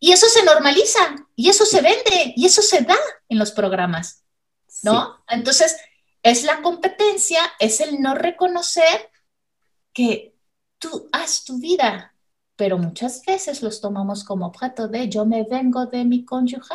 [0.00, 1.00] Y eso se normaliza,
[1.36, 2.96] y eso se vende, y eso se da
[3.28, 4.24] en los programas,
[4.82, 5.22] ¿no?
[5.28, 5.76] Entonces,
[6.22, 9.09] es la competencia, es el no reconocer
[9.92, 10.36] que
[10.78, 12.14] tú haz tu vida,
[12.56, 16.74] pero muchas veces los tomamos como objeto de yo me vengo de mi cónyuge,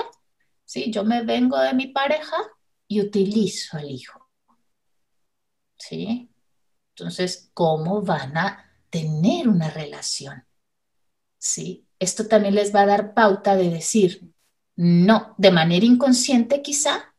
[0.63, 0.91] ¿sí?
[0.91, 2.37] Yo me vengo de mi pareja
[2.87, 4.29] y utilizo al hijo,
[5.77, 6.29] ¿sí?
[6.89, 10.45] Entonces, ¿cómo van a tener una relación?
[11.37, 11.87] ¿Sí?
[11.99, 14.33] Esto también les va a dar pauta de decir,
[14.75, 17.13] no, de manera inconsciente quizá,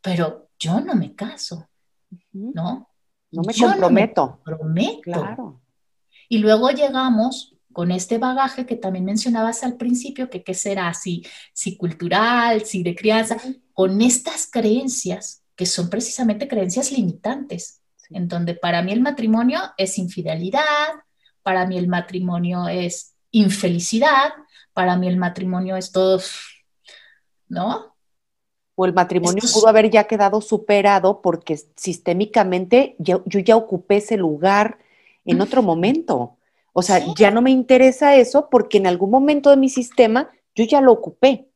[0.00, 1.68] pero yo no me caso,
[2.32, 2.90] ¿no?
[3.32, 4.40] No me comprometo.
[4.44, 5.00] prometo.
[5.02, 5.60] Claro.
[6.28, 11.26] Y luego llegamos con este bagaje que también mencionabas al principio, que qué será, si,
[11.52, 13.36] si cultural, si de crianza,
[13.72, 19.98] con estas creencias que son precisamente creencias limitantes, en donde para mí el matrimonio es
[19.98, 20.88] infidelidad,
[21.42, 24.32] para mí el matrimonio es infelicidad,
[24.72, 26.20] para mí el matrimonio es todo,
[27.48, 27.95] ¿no?
[28.76, 34.78] O el matrimonio pudo haber ya quedado superado porque sistémicamente yo, ya ocupé ese lugar
[35.24, 36.36] en otro momento.
[36.72, 40.64] O sea, ya no me interesa eso porque en algún momento de mi sistema yo
[40.64, 41.48] ya lo ocupé.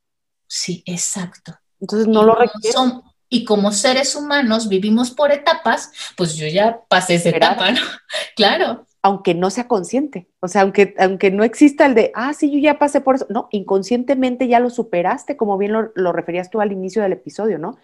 [0.46, 1.54] Sí, exacto.
[1.78, 3.04] Entonces no lo requiero.
[3.28, 7.80] y como seres humanos vivimos por etapas, pues yo ya pasé esa etapa, ¿no?
[8.34, 10.28] claro aunque no sea consciente.
[10.40, 13.26] O sea, aunque, aunque no exista el de, ah, sí, yo ya pasé por eso.
[13.30, 17.78] No, inconscientemente ya lo superaste, como bien lo, referías tú al inicio del episodio, ¿no?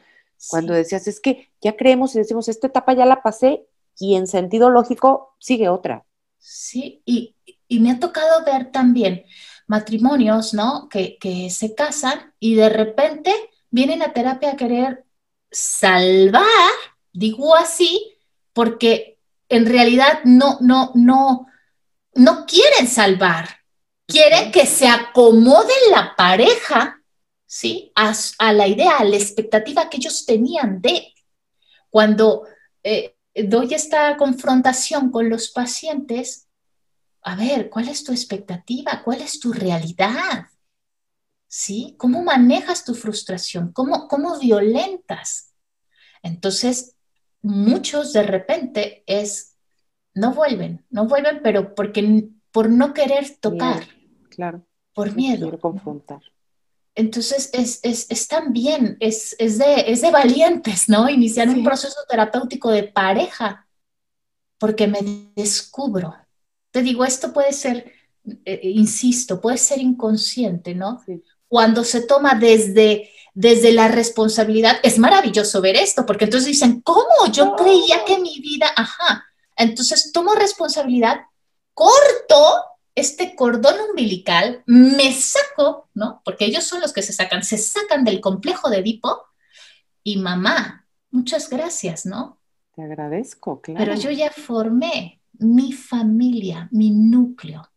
[0.49, 3.67] Cuando decías, es que ya creemos y decimos, esta etapa ya la pasé
[3.99, 6.05] y en sentido lógico sigue otra.
[6.39, 7.35] Sí, y,
[7.81, 9.25] me ha tocado ver también
[9.67, 10.89] matrimonios, ¿no?
[10.89, 13.33] Que, que se casan y de repente
[13.71, 15.05] vienen a terapia a querer
[15.51, 16.45] salvar,
[17.13, 18.19] digo así,
[18.53, 19.16] porque
[19.49, 21.47] en realidad no, no, no,
[22.15, 23.49] no quieren salvar,
[24.07, 27.03] quieren que se acomode la pareja,
[27.47, 27.93] ¿sí?
[27.95, 31.13] A, la idea, a la expectativa que ellos tenían de
[31.91, 32.47] cuando
[32.83, 36.49] eh, doy esta confrontación con los pacientes,
[37.23, 39.03] a ver, ¿cuál es tu expectativa?
[39.05, 40.47] ¿Cuál es tu realidad?
[41.49, 41.95] ¿Sí?
[41.99, 43.73] ¿Cómo manejas tu frustración?
[43.73, 45.53] ¿Cómo, cómo violentas?
[46.23, 46.96] Entonces,
[47.47, 49.57] muchos de repente es,
[50.15, 53.87] no vuelven, no vuelven, pero porque por no querer tocar.
[54.31, 54.67] claro.
[54.93, 55.59] Por miedo.
[55.61, 56.23] Confrontar.
[56.95, 61.11] Entonces es, es, es también, es, es, de, es de valientes, ¿no?
[61.11, 63.69] Iniciar un proceso terapéutico de pareja,
[64.59, 65.01] porque me
[65.37, 66.15] descubro.
[66.71, 67.93] Te digo, esto puede ser,
[68.47, 71.03] eh, insisto, puede ser inconsciente, ¿no?
[71.47, 77.31] Cuando se toma desde desde la responsabilidad, es maravilloso ver esto, porque entonces dicen, ¿cómo?
[77.31, 79.27] Yo creía que mi vida, ajá.
[79.55, 81.21] Entonces tomo responsabilidad,
[81.75, 82.65] corto
[82.95, 86.23] este cordón umbilical, me saco, ¿no?
[86.25, 89.27] Porque ellos son los que se sacan, se sacan del complejo de Edipo
[90.03, 92.41] y mamá, muchas gracias, ¿no?
[92.75, 93.85] Te agradezco, claro.
[93.85, 97.69] Pero yo ya formé mi familia, mi núcleo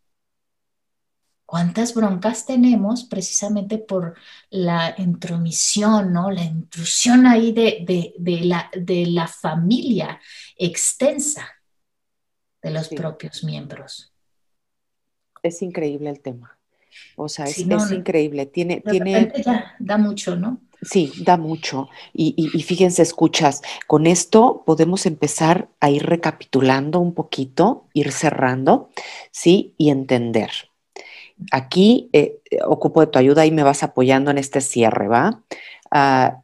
[1.50, 4.14] cuántas broncas tenemos precisamente por
[4.52, 6.30] la intromisión, ¿no?
[6.30, 10.22] La intrusión ahí de, la, de la, familia
[10.56, 11.48] extensa
[12.62, 14.14] de los propios miembros.
[15.42, 16.56] Es increíble el tema.
[17.16, 18.46] O sea, es, increíble.
[18.46, 19.34] Tiene, tiene...
[19.80, 20.62] da mucho, ¿no?
[20.84, 21.90] Sí, da mucho.
[22.14, 28.92] Y, y, fíjense, escuchas, con esto podemos empezar a ir recapitulando un poquito, ir cerrando,
[29.32, 29.74] ¿sí?
[29.78, 30.69] Y entender
[31.52, 35.44] aquí eh, ocupo de tu ayuda y me vas apoyando en este cierre, ¿va?
[35.92, 36.42] Ah,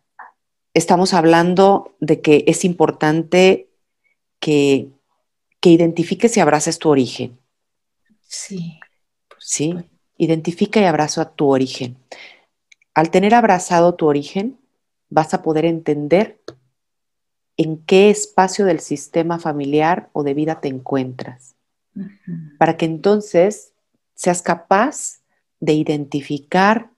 [0.73, 3.69] estamos hablando de que es importante
[4.39, 4.89] que,
[5.59, 7.39] que identifiques y abraces tu origen.
[8.21, 8.79] Sí.
[9.39, 9.75] Sí,
[10.17, 11.97] identifica y abraza tu origen.
[12.95, 14.57] Al tener abrazado tu origen,
[15.09, 16.39] vas a poder entender
[17.57, 21.55] en qué espacio del sistema familiar o de vida te encuentras.
[22.57, 23.74] Para que entonces
[24.15, 25.21] seas capaz
[25.59, 26.89] de identificar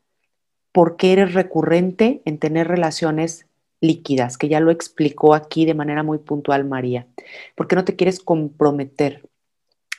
[0.72, 3.48] por qué eres recurrente en tener relaciones
[3.82, 7.08] líquidas, que ya lo explicó aquí de manera muy puntual María.
[7.56, 9.28] ¿Por qué no te quieres comprometer?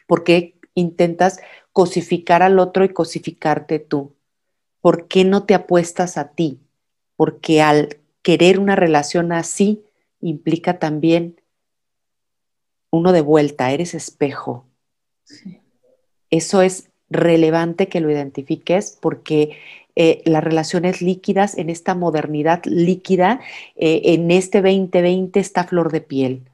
[0.07, 1.41] ¿Por qué intentas
[1.73, 4.15] cosificar al otro y cosificarte tú?
[4.81, 6.61] ¿Por qué no te apuestas a ti?
[7.17, 9.85] Porque al querer una relación así
[10.21, 11.41] implica también
[12.91, 14.67] uno de vuelta, eres espejo.
[16.31, 19.57] Eso es relevante que lo identifiques porque
[19.97, 23.41] eh, las relaciones líquidas en esta modernidad líquida,
[23.75, 26.45] eh, en este 2020 está flor de piel.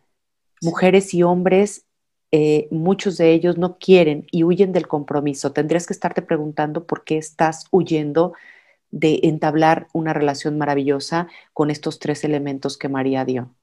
[0.62, 1.84] Mujeres y hombres,
[2.32, 5.52] eh, muchos de ellos no quieren y huyen del compromiso.
[5.52, 8.32] Tendrías que estarte preguntando por qué estás huyendo
[8.90, 13.55] de entablar una relación maravillosa con estos tres elementos que María dio.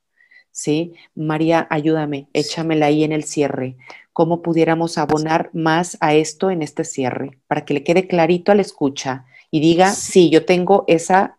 [0.51, 0.93] ¿Sí?
[1.15, 3.77] María, ayúdame, échamela ahí en el cierre
[4.13, 8.59] cómo pudiéramos abonar más a esto en este cierre, para que le quede clarito al
[8.59, 11.37] escucha y diga, sí, yo tengo esa,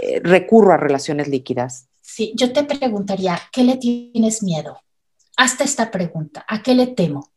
[0.00, 1.88] eh, recurro a relaciones líquidas.
[2.00, 4.80] Sí, yo te preguntaría, ¿qué le tienes miedo?
[5.36, 7.30] Hasta esta pregunta, ¿a qué le temo?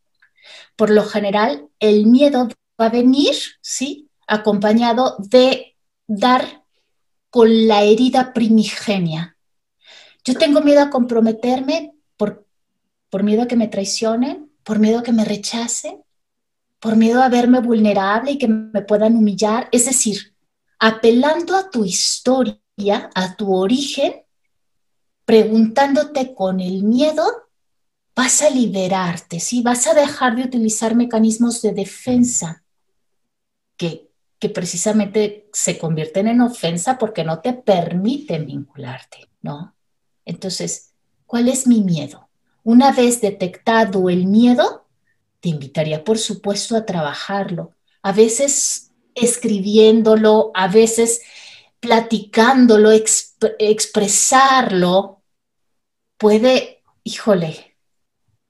[0.76, 2.48] Por lo general, el miedo
[2.80, 4.10] va a venir, ¿sí?
[4.28, 5.76] Acompañado de
[6.08, 6.64] dar
[7.30, 9.36] con la herida primigenia.
[10.24, 12.46] Yo tengo miedo a comprometerme por,
[13.10, 16.04] por miedo a que me traicionen, por miedo a que me rechacen,
[16.80, 19.68] por miedo a verme vulnerable y que me puedan humillar.
[19.72, 20.36] Es decir,
[20.78, 22.62] apelando a tu historia,
[23.16, 24.14] a tu origen,
[25.26, 27.24] preguntándote con el miedo
[28.16, 29.64] vas a liberarte, ¿sí?
[29.64, 32.64] Vas a dejar de utilizar mecanismos de defensa
[33.76, 39.76] que, que precisamente se convierten en ofensa porque no te permiten vincularte, ¿no?
[40.26, 40.94] Entonces,
[41.26, 42.29] ¿cuál es mi miedo?
[42.70, 44.86] Una vez detectado el miedo,
[45.40, 47.74] te invitaría, por supuesto, a trabajarlo.
[48.04, 51.24] A veces escribiéndolo, a veces
[51.80, 52.92] platicándolo,
[53.58, 55.24] expresarlo,
[56.20, 57.76] puede, híjole,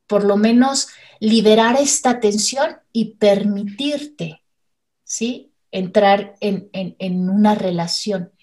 [0.05, 0.89] por lo menos
[1.22, 4.43] liberar esta tensión y permitirte,
[5.05, 5.53] ¿sí?
[5.72, 8.34] Entrar en, una relación.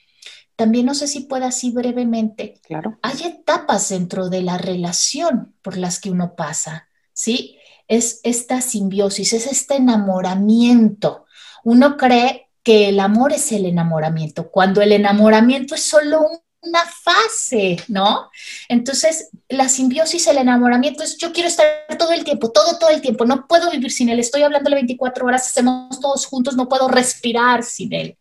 [0.57, 2.61] También no sé si pueda así brevemente.
[2.67, 2.99] Claro.
[3.03, 7.59] Hay etapas dentro de la relación por las que uno pasa, ¿sí?
[7.89, 11.27] Es esta simbiosis, es este enamoramiento.
[11.63, 16.85] Uno cree que el amor es el enamoramiento, cuando el enamoramiento es solo un una
[16.85, 18.31] fase, ¿no?
[18.69, 21.67] Entonces, la simbiosis, el enamoramiento es yo quiero estar
[21.99, 25.27] todo el tiempo, todo, todo el tiempo, no puedo vivir sin él, estoy hablando 24
[25.27, 28.19] horas, hacemos todos juntos, no puedo respirar sin él.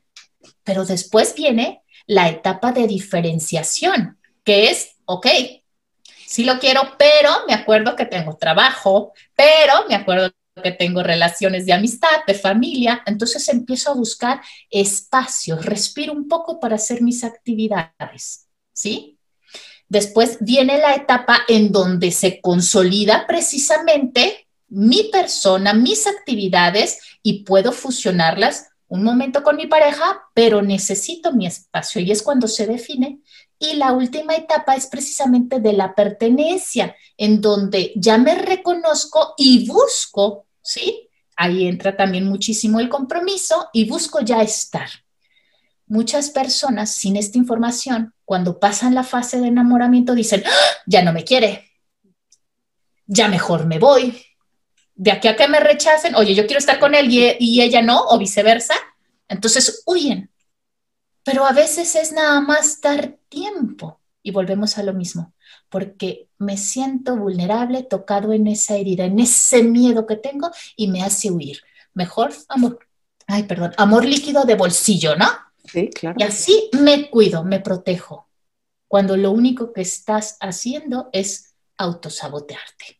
[0.63, 5.27] Pero después viene la etapa de diferenciación, que es, ok,
[6.25, 10.31] sí lo quiero, pero me acuerdo que tengo trabajo, pero me acuerdo
[10.63, 16.59] que tengo relaciones de amistad, de familia, entonces empiezo a buscar espacios, respiro un poco
[16.59, 19.19] para hacer mis actividades, ¿sí?
[19.87, 27.71] Después viene la etapa en donde se consolida precisamente mi persona, mis actividades y puedo
[27.71, 33.21] fusionarlas un momento con mi pareja, pero necesito mi espacio y es cuando se define.
[33.57, 39.67] Y la última etapa es precisamente de la pertenencia, en donde ya me reconozco y
[39.67, 41.09] busco ¿sí?
[41.37, 44.89] Ahí entra también muchísimo el compromiso y busco ya estar.
[45.87, 50.73] Muchas personas sin esta información, cuando pasan la fase de enamoramiento, dicen, ¡Ah!
[50.87, 51.69] ya no me quiere,
[53.05, 54.25] ya mejor me voy.
[54.95, 57.81] De aquí a que me rechacen, oye, yo quiero estar con él y, y ella
[57.81, 58.75] no, o viceversa,
[59.27, 60.31] entonces huyen.
[61.23, 65.35] Pero a veces es nada más dar tiempo y volvemos a lo mismo
[65.69, 71.03] porque me siento vulnerable, tocado en esa herida, en ese miedo que tengo y me
[71.03, 71.61] hace huir.
[71.93, 72.79] Mejor amor,
[73.27, 75.27] ay, perdón, amor líquido de bolsillo, ¿no?
[75.65, 76.15] Sí, claro.
[76.19, 78.29] Y así me cuido, me protejo,
[78.87, 82.94] cuando lo único que estás haciendo es autosabotearte.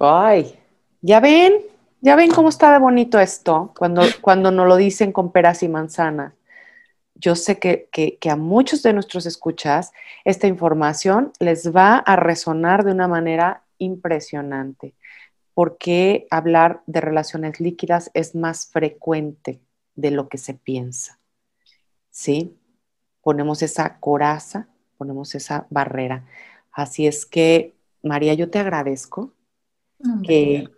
[0.00, 0.58] Ay,
[1.00, 1.54] ya ven,
[2.00, 5.68] ya ven cómo está de bonito esto cuando, cuando nos lo dicen con peras y
[5.68, 6.32] manzanas
[7.18, 9.92] yo sé que, a muchos de nuestros escuchas
[10.24, 14.94] esta información les va a resonar de una manera impresionante,
[15.52, 19.60] porque hablar de relaciones líquidas es más frecuente
[19.96, 21.18] de lo que se piensa.
[22.10, 22.56] ¿Sí?
[23.20, 26.24] Ponemos esa coraza, ponemos esa barrera.
[26.70, 29.32] Así es que, María, yo te agradezco
[30.24, 30.68] que,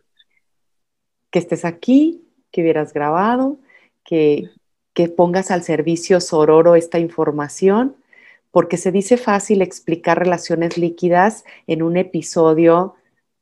[1.31, 3.59] que estés aquí, que hubieras grabado,
[4.05, 4.51] que,
[4.95, 7.97] que pongas al servicio Sororo esta información,
[8.51, 12.95] porque se dice fácil explicar relaciones líquidas en un episodio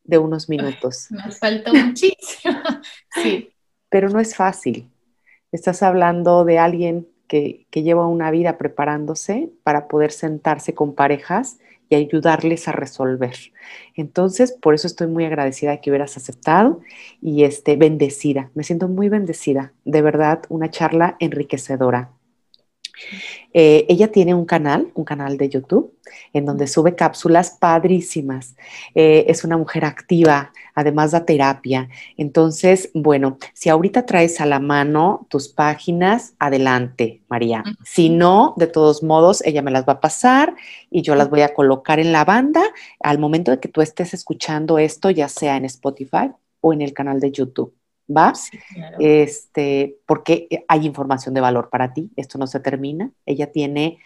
[0.04, 1.08] de unos minutos.
[1.10, 2.60] Me falta muchísimo.
[3.22, 3.50] sí.
[3.88, 4.90] Pero no es fácil.
[5.50, 11.58] Estás hablando de alguien que, que lleva una vida preparándose para poder sentarse con parejas
[11.88, 13.34] y ayudarles a resolver.
[13.94, 16.80] Entonces, por eso estoy muy agradecida de que hubieras aceptado
[17.20, 18.50] y este, bendecida.
[18.54, 19.72] Me siento muy bendecida.
[19.84, 22.10] De verdad, una charla enriquecedora.
[23.54, 25.94] Eh, ella tiene un canal, un canal de YouTube,
[26.32, 28.56] en donde sube cápsulas padrísimas.
[28.94, 31.88] Eh, es una mujer activa, además da terapia.
[32.16, 37.64] Entonces, bueno, si ahorita traes a la mano tus páginas, adelante, María.
[37.84, 40.54] Si no, de todos modos, ella me las va a pasar
[40.90, 42.62] y yo las voy a colocar en la banda
[43.00, 46.30] al momento de que tú estés escuchando esto, ya sea en Spotify
[46.60, 47.77] o en el canal de YouTube.
[48.08, 48.32] ¿Va?
[48.98, 53.98] este, porque hay información de valor para ti, esto no se termina, ella tiene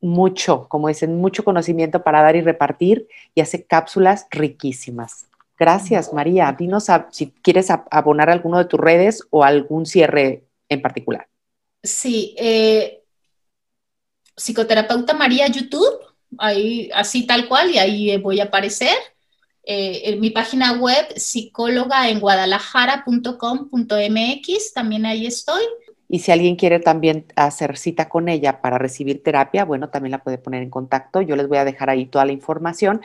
[0.00, 5.26] mucho, como dicen, mucho conocimiento para dar y repartir y hace cápsulas riquísimas.
[5.58, 6.54] Gracias, María.
[6.58, 11.28] Dinos si quieres abonar alguno de tus redes o algún cierre en particular.
[11.82, 13.02] Sí, eh,
[14.36, 16.00] psicoterapeuta María YouTube,
[16.38, 18.96] ahí así tal cual, y ahí voy a aparecer.
[19.72, 25.62] Eh, en mi página web psicóloga en guadalajara.com.mx, también ahí estoy.
[26.08, 30.24] Y si alguien quiere también hacer cita con ella para recibir terapia, bueno, también la
[30.24, 31.22] puede poner en contacto.
[31.22, 33.00] Yo les voy a dejar ahí toda la información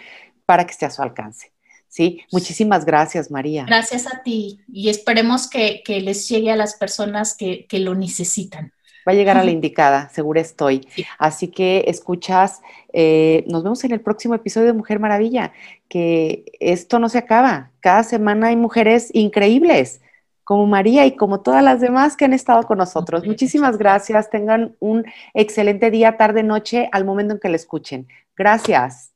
[0.47, 1.51] para que esté a su alcance.
[1.87, 2.21] ¿sí?
[2.31, 3.65] Muchísimas gracias, María.
[3.65, 8.73] Gracias a ti y esperemos que, les llegue a las personas que, que lo necesitan.
[9.07, 10.87] Va a llegar a la indicada, segura estoy.
[11.19, 15.51] Así que escuchas, eh, nos vemos en el próximo episodio de Mujer Maravilla,
[15.87, 17.71] que esto no se acaba.
[17.81, 20.01] Cada semana hay mujeres increíbles,
[20.43, 23.25] como María y como todas las demás que han estado con nosotros.
[23.25, 24.29] Muchísimas gracias.
[24.29, 28.07] Tengan un excelente día, tarde, noche, al momento en que la escuchen.
[28.37, 29.11] Gracias.